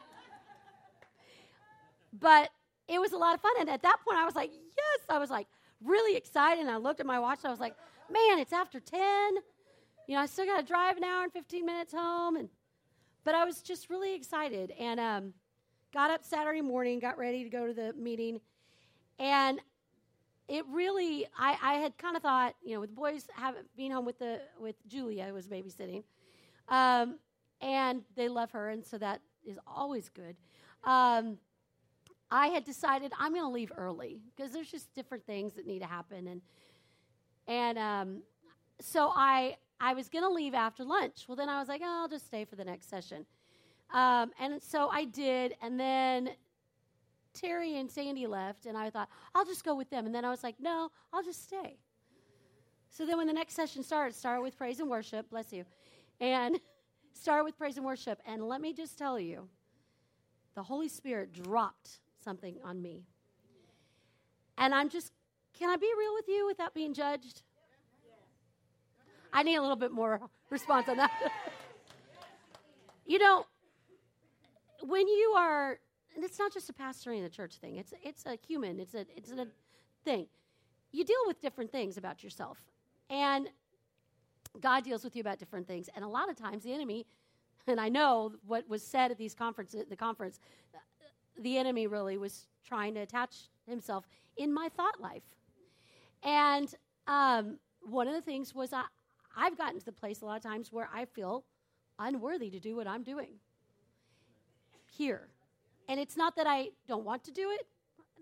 but 2.19 2.49
it 2.87 2.99
was 2.99 3.13
a 3.13 3.17
lot 3.17 3.33
of 3.33 3.41
fun. 3.41 3.53
And 3.59 3.69
at 3.69 3.81
that 3.83 3.97
point, 4.05 4.17
I 4.17 4.25
was 4.25 4.35
like, 4.35 4.51
yes, 4.51 5.05
I 5.09 5.17
was 5.17 5.29
like 5.29 5.47
really 5.83 6.17
excited. 6.17 6.61
And 6.61 6.69
I 6.69 6.77
looked 6.77 6.99
at 6.99 7.05
my 7.05 7.19
watch 7.19 7.39
and 7.43 7.47
I 7.47 7.51
was 7.51 7.59
like, 7.59 7.75
man, 8.09 8.39
it's 8.39 8.53
after 8.53 8.79
10. 8.79 9.01
You 10.07 10.15
know, 10.15 10.21
I 10.21 10.25
still 10.25 10.45
got 10.45 10.59
to 10.59 10.65
drive 10.65 10.97
an 10.97 11.03
hour 11.03 11.23
and 11.23 11.31
15 11.31 11.65
minutes 11.65 11.93
home. 11.93 12.35
And, 12.35 12.49
but 13.23 13.35
I 13.35 13.45
was 13.45 13.61
just 13.61 13.89
really 13.89 14.15
excited 14.15 14.71
and 14.79 14.99
um, 14.99 15.33
got 15.93 16.11
up 16.11 16.23
Saturday 16.23 16.61
morning, 16.61 16.99
got 16.99 17.17
ready 17.17 17.43
to 17.43 17.49
go 17.49 17.67
to 17.67 17.73
the 17.73 17.93
meeting. 17.93 18.41
And 19.19 19.59
it 20.47 20.65
really, 20.69 21.27
I, 21.37 21.57
I 21.61 21.73
had 21.75 21.97
kind 21.97 22.15
of 22.15 22.21
thought, 22.21 22.55
you 22.63 22.73
know, 22.73 22.81
with 22.81 22.89
the 22.89 22.95
boys 22.95 23.25
having, 23.33 23.61
being 23.77 23.91
home 23.91 24.05
with, 24.05 24.19
the, 24.19 24.41
with 24.59 24.75
Julia, 24.87 25.25
who 25.25 25.33
was 25.33 25.47
babysitting, 25.47 26.03
um, 26.67 27.19
and 27.61 28.01
they 28.15 28.27
love 28.27 28.51
her, 28.51 28.69
and 28.69 28.85
so 28.85 28.97
that 28.97 29.21
is 29.45 29.57
always 29.67 30.09
good. 30.09 30.35
Um, 30.83 31.37
I 32.31 32.47
had 32.47 32.63
decided 32.63 33.11
I'm 33.19 33.33
going 33.33 33.45
to 33.45 33.51
leave 33.51 33.71
early 33.77 34.21
because 34.35 34.51
there's 34.51 34.71
just 34.71 34.93
different 34.93 35.25
things 35.25 35.53
that 35.53 35.67
need 35.67 35.79
to 35.79 35.85
happen, 35.85 36.27
and 36.27 36.41
and 37.47 37.77
um, 37.77 38.21
so 38.79 39.11
I 39.15 39.57
I 39.79 39.93
was 39.93 40.09
going 40.09 40.23
to 40.23 40.29
leave 40.29 40.53
after 40.53 40.83
lunch. 40.83 41.25
Well, 41.27 41.35
then 41.35 41.49
I 41.49 41.59
was 41.59 41.67
like, 41.67 41.81
oh, 41.83 42.01
I'll 42.03 42.07
just 42.07 42.27
stay 42.27 42.45
for 42.45 42.55
the 42.55 42.65
next 42.65 42.89
session, 42.89 43.25
um, 43.93 44.31
and 44.39 44.61
so 44.61 44.89
I 44.89 45.05
did, 45.05 45.55
and 45.61 45.79
then. 45.79 46.31
Terry 47.33 47.77
and 47.77 47.89
Sandy 47.89 48.27
left, 48.27 48.65
and 48.65 48.77
I 48.77 48.89
thought, 48.89 49.07
I'll 49.33 49.45
just 49.45 49.63
go 49.63 49.73
with 49.73 49.89
them. 49.89 50.05
And 50.05 50.13
then 50.13 50.25
I 50.25 50.29
was 50.29 50.43
like, 50.43 50.55
no, 50.59 50.91
I'll 51.13 51.23
just 51.23 51.41
stay. 51.41 51.77
So 52.89 53.05
then 53.05 53.17
when 53.17 53.25
the 53.25 53.31
next 53.31 53.53
session 53.53 53.83
started, 53.83 54.13
started 54.13 54.41
with 54.41 54.57
praise 54.57 54.81
and 54.81 54.89
worship, 54.89 55.29
bless 55.29 55.53
you. 55.53 55.63
And 56.19 56.59
Start 57.13 57.45
with 57.45 57.57
praise 57.57 57.77
and 57.77 57.85
worship. 57.85 58.19
And 58.25 58.47
let 58.47 58.61
me 58.61 58.73
just 58.73 58.97
tell 58.97 59.19
you, 59.19 59.47
the 60.55 60.63
Holy 60.63 60.87
Spirit 60.87 61.33
dropped 61.33 61.99
something 62.23 62.55
on 62.63 62.81
me. 62.81 63.03
And 64.57 64.73
I'm 64.73 64.89
just, 64.89 65.11
can 65.57 65.69
I 65.69 65.75
be 65.75 65.89
real 65.97 66.13
with 66.13 66.27
you 66.27 66.45
without 66.47 66.73
being 66.73 66.93
judged? 66.93 67.41
I 69.33 69.43
need 69.43 69.55
a 69.55 69.61
little 69.61 69.77
bit 69.77 69.91
more 69.91 70.21
response 70.49 70.89
on 70.89 70.97
that. 70.97 71.11
you 73.05 73.17
know, 73.17 73.45
when 74.81 75.07
you 75.07 75.35
are, 75.37 75.79
and 76.15 76.23
it's 76.23 76.37
not 76.37 76.53
just 76.53 76.69
a 76.69 76.73
pastoring 76.73 77.23
the 77.23 77.29
church 77.29 77.55
thing, 77.55 77.77
it's, 77.77 77.93
it's 78.03 78.25
a 78.25 78.37
human, 78.47 78.79
it's 78.79 78.93
a, 78.93 79.05
it's 79.15 79.31
a 79.31 79.47
thing. 80.03 80.27
You 80.91 81.05
deal 81.05 81.15
with 81.25 81.39
different 81.41 81.71
things 81.71 81.97
about 81.97 82.23
yourself. 82.23 82.57
And 83.09 83.47
God 84.59 84.83
deals 84.83 85.03
with 85.03 85.15
you 85.15 85.21
about 85.21 85.39
different 85.39 85.67
things. 85.67 85.89
And 85.95 86.03
a 86.03 86.07
lot 86.07 86.29
of 86.29 86.35
times 86.35 86.63
the 86.63 86.73
enemy, 86.73 87.05
and 87.67 87.79
I 87.79 87.89
know 87.89 88.33
what 88.45 88.67
was 88.67 88.83
said 88.83 89.11
at 89.11 89.17
these 89.17 89.33
conferences, 89.33 89.85
the 89.89 89.95
conference, 89.95 90.39
the 91.41 91.57
enemy 91.57 91.87
really 91.87 92.17
was 92.17 92.47
trying 92.65 92.93
to 92.95 93.01
attach 93.01 93.49
himself 93.67 94.05
in 94.37 94.53
my 94.53 94.69
thought 94.69 95.01
life. 95.01 95.23
And 96.23 96.73
um, 97.07 97.57
one 97.81 98.07
of 98.07 98.13
the 98.13 98.21
things 98.21 98.53
was 98.53 98.73
I, 98.73 98.83
I've 99.35 99.57
gotten 99.57 99.79
to 99.79 99.85
the 99.85 99.91
place 99.91 100.21
a 100.21 100.25
lot 100.25 100.37
of 100.37 100.43
times 100.43 100.71
where 100.71 100.89
I 100.93 101.05
feel 101.05 101.43
unworthy 101.99 102.49
to 102.49 102.59
do 102.59 102.75
what 102.75 102.87
I'm 102.87 103.03
doing 103.03 103.33
here. 104.91 105.27
And 105.87 105.99
it's 105.99 106.15
not 106.17 106.35
that 106.35 106.47
I 106.47 106.69
don't 106.87 107.03
want 107.03 107.23
to 107.25 107.31
do 107.31 107.49
it 107.51 107.67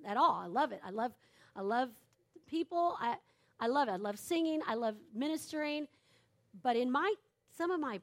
at 0.06 0.18
all. 0.18 0.42
I 0.44 0.48
love 0.48 0.72
it. 0.72 0.82
I 0.86 0.92
love 0.92 1.12
I 1.56 1.62
love 1.62 1.90
people. 2.48 2.96
I 3.00 3.16
I 3.60 3.68
love 3.68 3.88
it. 3.88 3.92
I 3.92 3.98
love 3.98 4.18
singing. 4.18 4.62
I 4.68 4.76
love 4.76 4.96
ministering. 5.14 5.88
But 6.64 6.76
in 6.76 6.92
my 6.92 7.14
some 7.56 7.72
of 7.72 7.80
my 7.80 8.00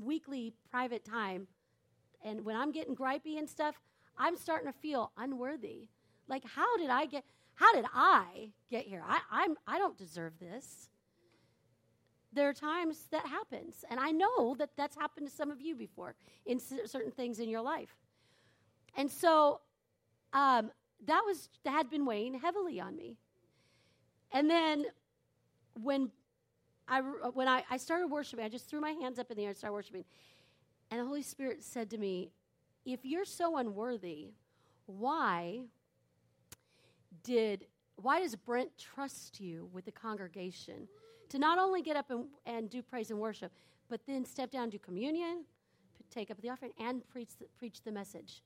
weekly 0.00 0.52
private 0.70 1.04
time, 1.04 1.46
and 2.24 2.44
when 2.44 2.56
I'm 2.56 2.72
getting 2.72 2.94
gripey 2.94 3.38
and 3.38 3.48
stuff, 3.48 3.80
I'm 4.20 4.36
starting 4.36 4.70
to 4.70 4.78
feel 4.78 5.10
unworthy. 5.16 5.88
Like, 6.28 6.44
how 6.44 6.76
did 6.76 6.90
I 6.90 7.06
get? 7.06 7.24
How 7.54 7.74
did 7.74 7.86
I 7.92 8.50
get 8.70 8.84
here? 8.84 9.02
I, 9.06 9.20
I'm 9.32 9.56
I 9.66 9.78
don't 9.78 9.96
deserve 9.96 10.38
this. 10.38 10.90
There 12.32 12.48
are 12.48 12.54
times 12.54 13.06
that 13.10 13.26
happens, 13.26 13.84
and 13.90 13.98
I 13.98 14.12
know 14.12 14.54
that 14.56 14.70
that's 14.76 14.94
happened 14.94 15.26
to 15.26 15.34
some 15.34 15.50
of 15.50 15.60
you 15.60 15.74
before 15.74 16.14
in 16.46 16.60
certain 16.60 17.10
things 17.10 17.40
in 17.40 17.48
your 17.48 17.62
life. 17.62 17.96
And 18.96 19.10
so, 19.10 19.60
um, 20.32 20.70
that 21.06 21.22
was 21.24 21.48
that 21.64 21.72
had 21.72 21.90
been 21.90 22.04
weighing 22.04 22.34
heavily 22.34 22.78
on 22.78 22.94
me. 22.94 23.16
And 24.32 24.48
then, 24.48 24.84
when 25.82 26.10
I, 26.86 27.00
when 27.00 27.48
I, 27.48 27.64
I 27.70 27.78
started 27.78 28.08
worshiping, 28.08 28.44
I 28.44 28.48
just 28.48 28.68
threw 28.68 28.80
my 28.80 28.90
hands 28.90 29.18
up 29.18 29.30
in 29.30 29.36
the 29.36 29.44
air 29.44 29.48
and 29.48 29.56
started 29.56 29.74
worshiping. 29.74 30.04
And 30.90 31.00
the 31.00 31.04
Holy 31.06 31.22
Spirit 31.22 31.62
said 31.62 31.88
to 31.90 31.98
me, 31.98 32.32
If 32.84 33.04
you're 33.04 33.24
so 33.24 33.58
unworthy, 33.58 34.30
why 34.86 35.64
did 37.22 37.66
why 37.96 38.20
does 38.20 38.34
Brent 38.34 38.70
trust 38.78 39.40
you 39.40 39.68
with 39.72 39.84
the 39.84 39.92
congregation 39.92 40.88
to 41.28 41.38
not 41.38 41.58
only 41.58 41.82
get 41.82 41.96
up 41.96 42.10
and, 42.10 42.26
and 42.46 42.70
do 42.70 42.82
praise 42.82 43.10
and 43.10 43.20
worship, 43.20 43.52
but 43.90 44.00
then 44.06 44.24
step 44.24 44.50
down, 44.50 44.70
do 44.70 44.78
communion, 44.78 45.44
take 46.10 46.30
up 46.30 46.40
the 46.40 46.48
offering, 46.48 46.72
and 46.78 47.06
preach 47.08 47.28
the, 47.38 47.46
preach 47.58 47.82
the 47.82 47.92
message? 47.92 48.42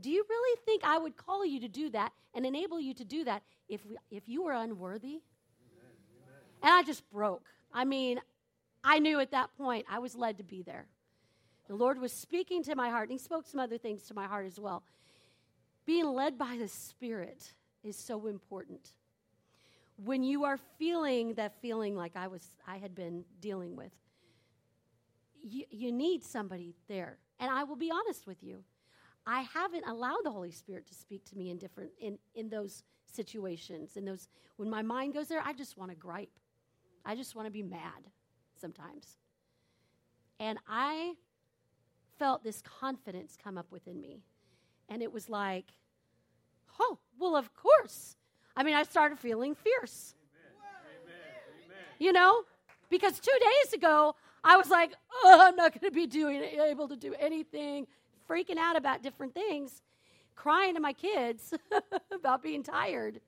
Do 0.00 0.10
you 0.10 0.24
really 0.28 0.60
think 0.64 0.82
I 0.84 0.98
would 0.98 1.16
call 1.16 1.46
you 1.46 1.60
to 1.60 1.68
do 1.68 1.88
that 1.90 2.12
and 2.34 2.44
enable 2.44 2.80
you 2.80 2.94
to 2.94 3.04
do 3.04 3.24
that 3.24 3.42
if, 3.68 3.86
we, 3.86 3.96
if 4.10 4.28
you 4.28 4.42
were 4.42 4.52
unworthy? 4.52 5.20
And 6.62 6.72
I 6.72 6.82
just 6.82 7.08
broke. 7.10 7.46
I 7.72 7.84
mean, 7.84 8.20
I 8.82 8.98
knew 8.98 9.20
at 9.20 9.30
that 9.30 9.56
point 9.56 9.86
I 9.88 9.98
was 9.98 10.14
led 10.14 10.38
to 10.38 10.44
be 10.44 10.62
there. 10.62 10.86
The 11.66 11.74
Lord 11.74 12.00
was 12.00 12.12
speaking 12.12 12.62
to 12.64 12.74
my 12.74 12.90
heart, 12.90 13.08
and 13.08 13.18
He 13.18 13.22
spoke 13.22 13.46
some 13.46 13.60
other 13.60 13.78
things 13.78 14.02
to 14.04 14.14
my 14.14 14.26
heart 14.26 14.46
as 14.46 14.60
well. 14.60 14.82
Being 15.86 16.06
led 16.06 16.38
by 16.38 16.56
the 16.58 16.68
Spirit 16.68 17.52
is 17.82 17.96
so 17.96 18.26
important. 18.26 18.90
When 19.96 20.22
you 20.22 20.44
are 20.44 20.58
feeling 20.78 21.34
that 21.34 21.60
feeling 21.60 21.94
like 21.94 22.16
I 22.16 22.26
was 22.26 22.42
I 22.66 22.78
had 22.78 22.94
been 22.94 23.24
dealing 23.40 23.76
with, 23.76 23.92
you, 25.42 25.64
you 25.70 25.92
need 25.92 26.24
somebody 26.24 26.74
there. 26.88 27.18
And 27.38 27.50
I 27.50 27.64
will 27.64 27.76
be 27.76 27.90
honest 27.90 28.26
with 28.26 28.42
you. 28.42 28.64
I 29.26 29.42
haven't 29.42 29.86
allowed 29.86 30.20
the 30.24 30.30
Holy 30.30 30.50
Spirit 30.50 30.86
to 30.88 30.94
speak 30.94 31.24
to 31.26 31.36
me 31.36 31.50
in 31.50 31.58
different 31.58 31.90
in, 32.00 32.18
in 32.34 32.48
those 32.48 32.82
situations. 33.10 33.96
In 33.96 34.04
those 34.04 34.28
when 34.56 34.68
my 34.68 34.82
mind 34.82 35.14
goes 35.14 35.28
there, 35.28 35.42
I 35.44 35.52
just 35.52 35.76
want 35.76 35.90
to 35.90 35.96
gripe. 35.96 36.38
I 37.04 37.14
just 37.14 37.34
want 37.34 37.46
to 37.46 37.52
be 37.52 37.62
mad 37.62 38.08
sometimes. 38.60 39.18
And 40.40 40.58
I 40.68 41.14
felt 42.18 42.44
this 42.44 42.62
confidence 42.62 43.36
come 43.42 43.58
up 43.58 43.66
within 43.70 44.00
me. 44.00 44.22
And 44.88 45.02
it 45.02 45.12
was 45.12 45.28
like, 45.28 45.72
oh, 46.78 46.98
well, 47.18 47.36
of 47.36 47.54
course. 47.54 48.16
I 48.56 48.62
mean, 48.62 48.74
I 48.74 48.82
started 48.82 49.18
feeling 49.18 49.54
fierce. 49.54 50.14
Amen. 51.04 51.76
You 51.98 52.12
know? 52.12 52.42
Because 52.90 53.18
two 53.18 53.38
days 53.40 53.72
ago, 53.72 54.14
I 54.42 54.56
was 54.56 54.68
like, 54.68 54.92
oh, 55.24 55.40
I'm 55.42 55.56
not 55.56 55.72
going 55.72 55.90
to 55.90 55.94
be 55.94 56.06
doing 56.06 56.42
able 56.42 56.88
to 56.88 56.96
do 56.96 57.14
anything, 57.18 57.86
freaking 58.28 58.58
out 58.58 58.76
about 58.76 59.02
different 59.02 59.34
things, 59.34 59.82
crying 60.36 60.74
to 60.74 60.80
my 60.80 60.92
kids 60.92 61.54
about 62.12 62.42
being 62.42 62.62
tired. 62.62 63.20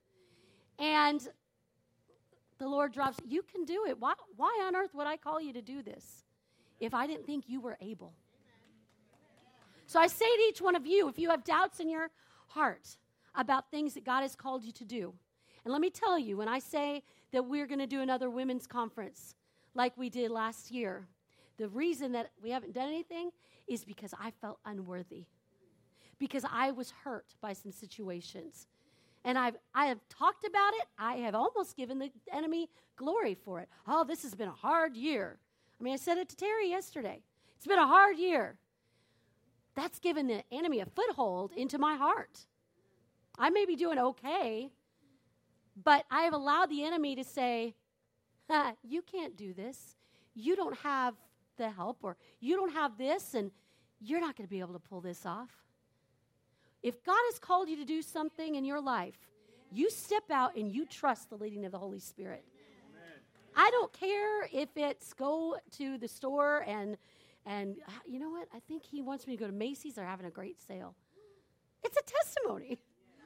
And 0.78 1.26
the 2.58 2.68
Lord 2.68 2.92
drops, 2.92 3.18
You 3.26 3.42
can 3.42 3.64
do 3.64 3.86
it. 3.88 3.98
Why, 3.98 4.14
why 4.36 4.62
on 4.66 4.76
earth 4.76 4.94
would 4.94 5.06
I 5.06 5.16
call 5.16 5.40
you 5.40 5.52
to 5.54 5.62
do 5.62 5.82
this 5.82 6.24
if 6.80 6.94
I 6.94 7.06
didn't 7.06 7.26
think 7.26 7.44
you 7.48 7.60
were 7.60 7.78
able? 7.80 8.12
So 9.86 10.00
I 10.00 10.08
say 10.08 10.26
to 10.26 10.42
each 10.48 10.60
one 10.60 10.74
of 10.74 10.86
you 10.86 11.08
if 11.08 11.18
you 11.18 11.30
have 11.30 11.44
doubts 11.44 11.80
in 11.80 11.88
your 11.88 12.10
heart 12.48 12.96
about 13.34 13.70
things 13.70 13.94
that 13.94 14.04
God 14.04 14.22
has 14.22 14.34
called 14.34 14.64
you 14.64 14.72
to 14.72 14.84
do, 14.84 15.14
and 15.64 15.72
let 15.72 15.80
me 15.80 15.90
tell 15.90 16.18
you, 16.18 16.36
when 16.36 16.48
I 16.48 16.58
say 16.58 17.02
that 17.32 17.44
we're 17.44 17.66
going 17.66 17.80
to 17.80 17.86
do 17.86 18.00
another 18.00 18.30
women's 18.30 18.66
conference 18.66 19.34
like 19.74 19.96
we 19.96 20.08
did 20.08 20.30
last 20.30 20.70
year, 20.70 21.06
the 21.56 21.68
reason 21.68 22.12
that 22.12 22.30
we 22.42 22.50
haven't 22.50 22.72
done 22.72 22.88
anything 22.88 23.30
is 23.66 23.84
because 23.84 24.14
I 24.20 24.30
felt 24.30 24.58
unworthy, 24.64 25.24
because 26.18 26.44
I 26.50 26.70
was 26.70 26.92
hurt 27.02 27.34
by 27.40 27.52
some 27.52 27.72
situations. 27.72 28.68
And 29.24 29.36
I've, 29.36 29.56
I 29.74 29.86
have 29.86 29.98
talked 30.08 30.46
about 30.46 30.74
it. 30.74 30.86
I 30.98 31.16
have 31.16 31.34
almost 31.34 31.76
given 31.76 31.98
the 31.98 32.12
enemy 32.32 32.70
glory 32.94 33.34
for 33.34 33.58
it. 33.58 33.68
Oh, 33.88 34.04
this 34.04 34.22
has 34.22 34.34
been 34.34 34.48
a 34.48 34.52
hard 34.52 34.96
year. 34.96 35.38
I 35.80 35.82
mean, 35.82 35.94
I 35.94 35.96
said 35.96 36.16
it 36.18 36.28
to 36.28 36.36
Terry 36.36 36.70
yesterday. 36.70 37.22
It's 37.56 37.66
been 37.66 37.78
a 37.78 37.86
hard 37.86 38.18
year. 38.18 38.56
That's 39.76 39.98
given 39.98 40.26
the 40.26 40.42
enemy 40.50 40.80
a 40.80 40.86
foothold 40.86 41.52
into 41.52 41.78
my 41.78 41.94
heart. 41.94 42.46
I 43.38 43.50
may 43.50 43.66
be 43.66 43.76
doing 43.76 43.98
okay, 43.98 44.70
but 45.84 46.06
I 46.10 46.22
have 46.22 46.32
allowed 46.32 46.70
the 46.70 46.82
enemy 46.82 47.14
to 47.16 47.24
say, 47.24 47.74
You 48.82 49.02
can't 49.02 49.36
do 49.36 49.52
this. 49.52 49.96
You 50.34 50.56
don't 50.56 50.76
have 50.78 51.14
the 51.58 51.70
help, 51.70 51.98
or 52.02 52.16
you 52.40 52.56
don't 52.56 52.72
have 52.72 52.96
this, 52.98 53.34
and 53.34 53.50
you're 54.00 54.20
not 54.20 54.36
going 54.36 54.46
to 54.46 54.50
be 54.50 54.60
able 54.60 54.74
to 54.74 54.78
pull 54.78 55.00
this 55.00 55.24
off. 55.26 55.50
If 56.82 57.02
God 57.04 57.18
has 57.30 57.38
called 57.38 57.68
you 57.68 57.76
to 57.76 57.84
do 57.84 58.00
something 58.00 58.54
in 58.54 58.64
your 58.64 58.80
life, 58.80 59.18
you 59.72 59.90
step 59.90 60.30
out 60.30 60.56
and 60.56 60.72
you 60.72 60.86
trust 60.86 61.30
the 61.30 61.36
leading 61.36 61.64
of 61.64 61.72
the 61.72 61.78
Holy 61.78 61.98
Spirit. 61.98 62.44
Amen. 62.94 63.18
I 63.56 63.70
don't 63.70 63.92
care 63.92 64.48
if 64.52 64.68
it's 64.76 65.12
go 65.12 65.56
to 65.78 65.98
the 65.98 66.08
store 66.08 66.64
and 66.66 66.96
and 67.46 67.76
uh, 67.86 67.92
you 68.04 68.18
know 68.18 68.30
what? 68.30 68.48
I 68.54 68.58
think 68.60 68.84
he 68.84 69.00
wants 69.00 69.26
me 69.26 69.36
to 69.36 69.40
go 69.40 69.46
to 69.46 69.52
Macy's. 69.52 69.94
They're 69.94 70.04
having 70.04 70.26
a 70.26 70.30
great 70.30 70.60
sale. 70.60 70.94
It's 71.84 71.96
a 71.96 72.02
testimony. 72.02 72.78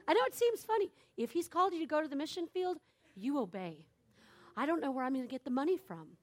I 0.07 0.13
know 0.13 0.21
it 0.25 0.35
seems 0.35 0.63
funny. 0.63 0.91
If 1.17 1.31
he's 1.31 1.47
called 1.47 1.73
you 1.73 1.79
to 1.79 1.85
go 1.85 2.01
to 2.01 2.07
the 2.07 2.15
mission 2.15 2.47
field, 2.47 2.77
you 3.15 3.39
obey. 3.39 3.85
I 4.55 4.65
don't 4.65 4.81
know 4.81 4.91
where 4.91 5.03
I'm 5.03 5.13
going 5.13 5.25
to 5.25 5.31
get 5.31 5.43
the 5.43 5.51
money 5.51 5.77
from. 5.77 6.17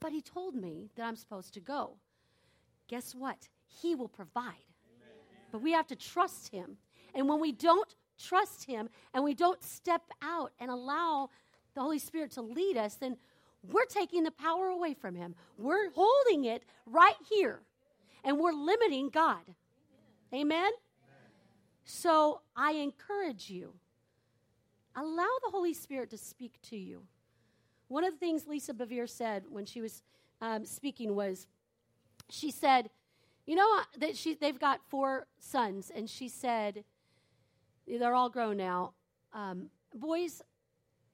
But 0.00 0.12
he 0.12 0.20
told 0.20 0.54
me 0.54 0.90
that 0.96 1.04
I'm 1.04 1.16
supposed 1.16 1.54
to 1.54 1.60
go. 1.60 1.96
Guess 2.88 3.14
what? 3.14 3.48
He 3.66 3.94
will 3.94 4.08
provide 4.08 4.74
but 5.54 5.62
we 5.62 5.70
have 5.70 5.86
to 5.86 5.94
trust 5.94 6.48
Him. 6.48 6.78
And 7.14 7.28
when 7.28 7.38
we 7.38 7.52
don't 7.52 7.94
trust 8.20 8.64
Him 8.64 8.88
and 9.14 9.22
we 9.22 9.34
don't 9.34 9.62
step 9.62 10.02
out 10.20 10.50
and 10.58 10.68
allow 10.68 11.30
the 11.76 11.80
Holy 11.80 12.00
Spirit 12.00 12.32
to 12.32 12.42
lead 12.42 12.76
us, 12.76 12.96
then 12.96 13.16
we're 13.70 13.86
taking 13.86 14.24
the 14.24 14.30
power 14.30 14.68
away 14.68 14.94
from 14.94 15.14
Him. 15.14 15.34
We're 15.58 15.90
holding 15.90 16.44
it 16.44 16.64
right 16.86 17.16
here 17.30 17.60
and 18.24 18.38
we're 18.38 18.52
limiting 18.52 19.10
God. 19.10 19.42
Amen? 20.32 20.56
Amen? 20.56 20.72
So 21.84 22.40
I 22.56 22.72
encourage 22.72 23.50
you 23.50 23.74
allow 24.96 25.28
the 25.44 25.50
Holy 25.50 25.74
Spirit 25.74 26.10
to 26.10 26.18
speak 26.18 26.60
to 26.62 26.76
you. 26.76 27.02
One 27.88 28.04
of 28.04 28.14
the 28.14 28.18
things 28.18 28.46
Lisa 28.46 28.72
Bevere 28.72 29.08
said 29.08 29.44
when 29.50 29.66
she 29.66 29.80
was 29.80 30.02
um, 30.40 30.64
speaking 30.64 31.14
was, 31.14 31.46
she 32.30 32.50
said, 32.50 32.90
you 33.46 33.56
know 33.56 33.80
that 33.98 34.16
she 34.16 34.34
they've 34.34 34.58
got 34.58 34.80
four 34.88 35.26
sons, 35.38 35.92
and 35.94 36.08
she 36.08 36.28
said 36.28 36.84
they're 37.86 38.14
all 38.14 38.30
grown 38.30 38.56
now. 38.56 38.94
Um, 39.34 39.68
boys, 39.94 40.40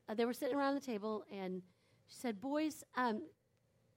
uh, 0.08 0.14
they 0.14 0.24
were 0.24 0.32
sitting 0.32 0.56
around 0.56 0.76
the 0.76 0.80
table, 0.80 1.24
and 1.32 1.62
she 2.11 2.16
said, 2.18 2.40
"Boys, 2.40 2.85
um, 2.96 3.23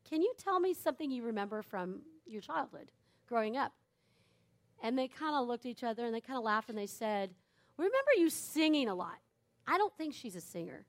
can 0.09 0.21
you 0.21 0.33
tell 0.37 0.59
me 0.59 0.73
something 0.73 1.11
you 1.11 1.23
remember 1.23 1.61
from 1.61 2.03
your 2.25 2.41
childhood, 2.41 2.91
growing 3.27 3.57
up?" 3.57 3.73
And 4.81 4.97
they 4.97 5.07
kind 5.07 5.35
of 5.35 5.47
looked 5.47 5.65
at 5.65 5.69
each 5.69 5.83
other 5.83 6.05
and 6.05 6.13
they 6.13 6.21
kind 6.21 6.37
of 6.37 6.43
laughed 6.43 6.69
and 6.69 6.77
they 6.77 6.87
said, 6.87 7.33
We 7.77 7.85
"Remember 7.85 8.11
you 8.17 8.29
singing 8.29 8.87
a 8.87 8.95
lot." 8.95 9.17
I 9.67 9.77
don't 9.77 9.95
think 9.97 10.13
she's 10.13 10.35
a 10.35 10.41
singer. 10.41 10.85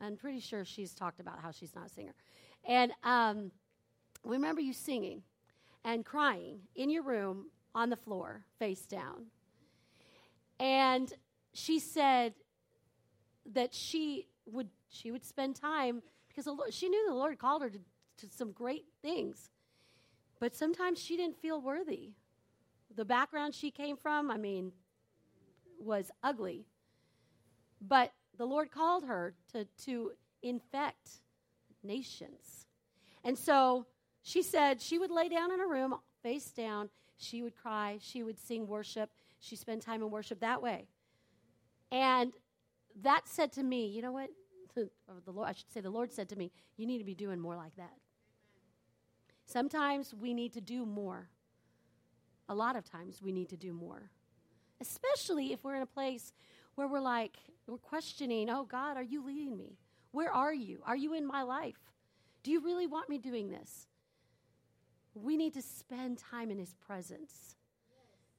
I'm 0.00 0.16
pretty 0.16 0.40
sure 0.40 0.64
she's 0.64 0.94
talked 0.94 1.20
about 1.20 1.40
how 1.40 1.50
she's 1.50 1.74
not 1.74 1.86
a 1.86 1.88
singer. 1.88 2.14
And 2.64 2.92
um, 3.02 3.52
remember 4.24 4.60
you 4.60 4.72
singing 4.72 5.22
and 5.84 6.04
crying 6.04 6.60
in 6.74 6.90
your 6.90 7.02
room 7.02 7.46
on 7.74 7.90
the 7.90 7.96
floor, 7.96 8.44
face 8.58 8.86
down. 8.86 9.26
And 10.58 11.12
she 11.52 11.78
said 11.78 12.34
that 13.52 13.74
she 13.74 14.26
would 14.46 14.68
she 14.88 15.10
would 15.10 15.24
spend 15.24 15.56
time 15.56 16.02
because 16.36 16.46
Lord, 16.46 16.74
she 16.74 16.88
knew 16.88 17.08
the 17.08 17.14
Lord 17.14 17.38
called 17.38 17.62
her 17.62 17.70
to, 17.70 17.78
to 18.18 18.26
some 18.30 18.52
great 18.52 18.84
things, 19.00 19.48
but 20.38 20.54
sometimes 20.54 21.02
she 21.02 21.16
didn't 21.16 21.40
feel 21.40 21.60
worthy. 21.60 22.10
The 22.94 23.06
background 23.06 23.54
she 23.54 23.70
came 23.70 23.96
from, 23.96 24.30
I 24.30 24.36
mean, 24.36 24.72
was 25.80 26.10
ugly, 26.22 26.66
but 27.80 28.12
the 28.36 28.46
Lord 28.46 28.70
called 28.70 29.04
her 29.04 29.34
to 29.52 29.66
to 29.84 30.12
infect 30.42 31.20
nations, 31.82 32.66
and 33.24 33.38
so 33.38 33.86
she 34.22 34.42
said 34.42 34.82
she 34.82 34.98
would 34.98 35.10
lay 35.10 35.28
down 35.28 35.52
in 35.52 35.60
a 35.60 35.66
room, 35.66 35.94
face 36.22 36.50
down. 36.50 36.90
She 37.18 37.42
would 37.42 37.56
cry. 37.56 37.98
She 38.00 38.22
would 38.22 38.38
sing 38.38 38.66
worship. 38.66 39.10
She 39.38 39.56
spent 39.56 39.82
time 39.82 40.02
in 40.02 40.10
worship 40.10 40.40
that 40.40 40.60
way. 40.60 40.86
And 41.90 42.32
that 43.02 43.28
said 43.28 43.52
to 43.52 43.62
me, 43.62 43.86
you 43.86 44.02
know 44.02 44.12
what? 44.12 44.30
The 44.76 45.32
Lord, 45.32 45.48
I 45.48 45.52
should 45.52 45.70
say, 45.72 45.80
the 45.80 45.90
Lord 45.90 46.12
said 46.12 46.28
to 46.30 46.36
me, 46.36 46.52
you 46.76 46.86
need 46.86 46.98
to 46.98 47.04
be 47.04 47.14
doing 47.14 47.40
more 47.40 47.56
like 47.56 47.76
that. 47.76 47.94
Sometimes 49.46 50.14
we 50.14 50.34
need 50.34 50.52
to 50.54 50.60
do 50.60 50.84
more. 50.84 51.28
A 52.48 52.54
lot 52.54 52.76
of 52.76 52.84
times 52.84 53.20
we 53.22 53.32
need 53.32 53.48
to 53.50 53.56
do 53.56 53.72
more. 53.72 54.10
Especially 54.80 55.52
if 55.52 55.64
we're 55.64 55.76
in 55.76 55.82
a 55.82 55.86
place 55.86 56.32
where 56.74 56.86
we're 56.86 57.00
like, 57.00 57.36
we're 57.66 57.78
questioning, 57.78 58.50
oh 58.50 58.64
God, 58.64 58.96
are 58.96 59.02
you 59.02 59.24
leading 59.24 59.56
me? 59.56 59.78
Where 60.12 60.32
are 60.32 60.54
you? 60.54 60.80
Are 60.84 60.96
you 60.96 61.14
in 61.14 61.26
my 61.26 61.42
life? 61.42 61.78
Do 62.42 62.50
you 62.50 62.60
really 62.60 62.86
want 62.86 63.08
me 63.08 63.18
doing 63.18 63.50
this? 63.50 63.88
we 65.22 65.36
need 65.36 65.54
to 65.54 65.62
spend 65.62 66.18
time 66.18 66.50
in 66.50 66.58
his 66.58 66.74
presence. 66.74 67.56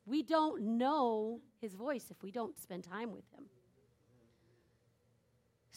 We 0.05 0.23
don't 0.23 0.77
know 0.77 1.41
his 1.59 1.73
voice 1.73 2.05
if 2.11 2.21
we 2.23 2.31
don't 2.31 2.57
spend 2.57 2.83
time 2.83 3.11
with 3.11 3.25
him. 3.33 3.45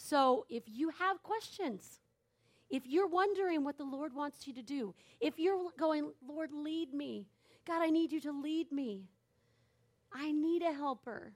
So 0.03 0.45
if 0.49 0.63
you 0.65 0.89
have 0.89 1.21
questions, 1.21 1.99
if 2.71 2.87
you're 2.87 3.07
wondering 3.07 3.63
what 3.63 3.77
the 3.77 3.83
Lord 3.83 4.15
wants 4.15 4.47
you 4.47 4.53
to 4.55 4.63
do, 4.63 4.95
if 5.19 5.37
you're 5.37 5.69
going, 5.77 6.11
Lord, 6.27 6.51
lead 6.51 6.91
me. 6.91 7.27
God, 7.67 7.83
I 7.83 7.91
need 7.91 8.11
you 8.11 8.19
to 8.21 8.31
lead 8.31 8.71
me. 8.71 9.05
I 10.11 10.31
need 10.31 10.63
a 10.63 10.73
helper. 10.73 11.33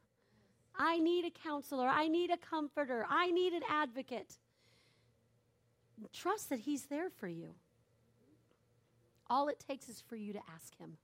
I 0.75 0.97
need 0.97 1.25
a 1.25 1.29
counselor. 1.29 1.87
I 1.87 2.07
need 2.07 2.31
a 2.31 2.37
comforter. 2.37 3.05
I 3.07 3.29
need 3.29 3.53
an 3.53 3.61
advocate. 3.69 4.33
Trust 6.11 6.49
that 6.49 6.59
He's 6.59 6.87
there 6.87 7.11
for 7.11 7.27
you. 7.27 7.53
All 9.29 9.47
it 9.47 9.63
takes 9.65 9.89
is 9.89 10.01
for 10.01 10.15
you 10.15 10.33
to 10.33 10.41
ask 10.53 10.75
Him. 10.79 10.97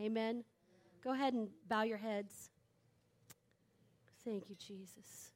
Amen. 0.00 0.44
Go 1.02 1.12
ahead 1.12 1.34
and 1.34 1.48
bow 1.68 1.82
your 1.82 1.98
heads. 1.98 2.50
Thank 4.24 4.48
you, 4.48 4.54
Jesus. 4.54 5.32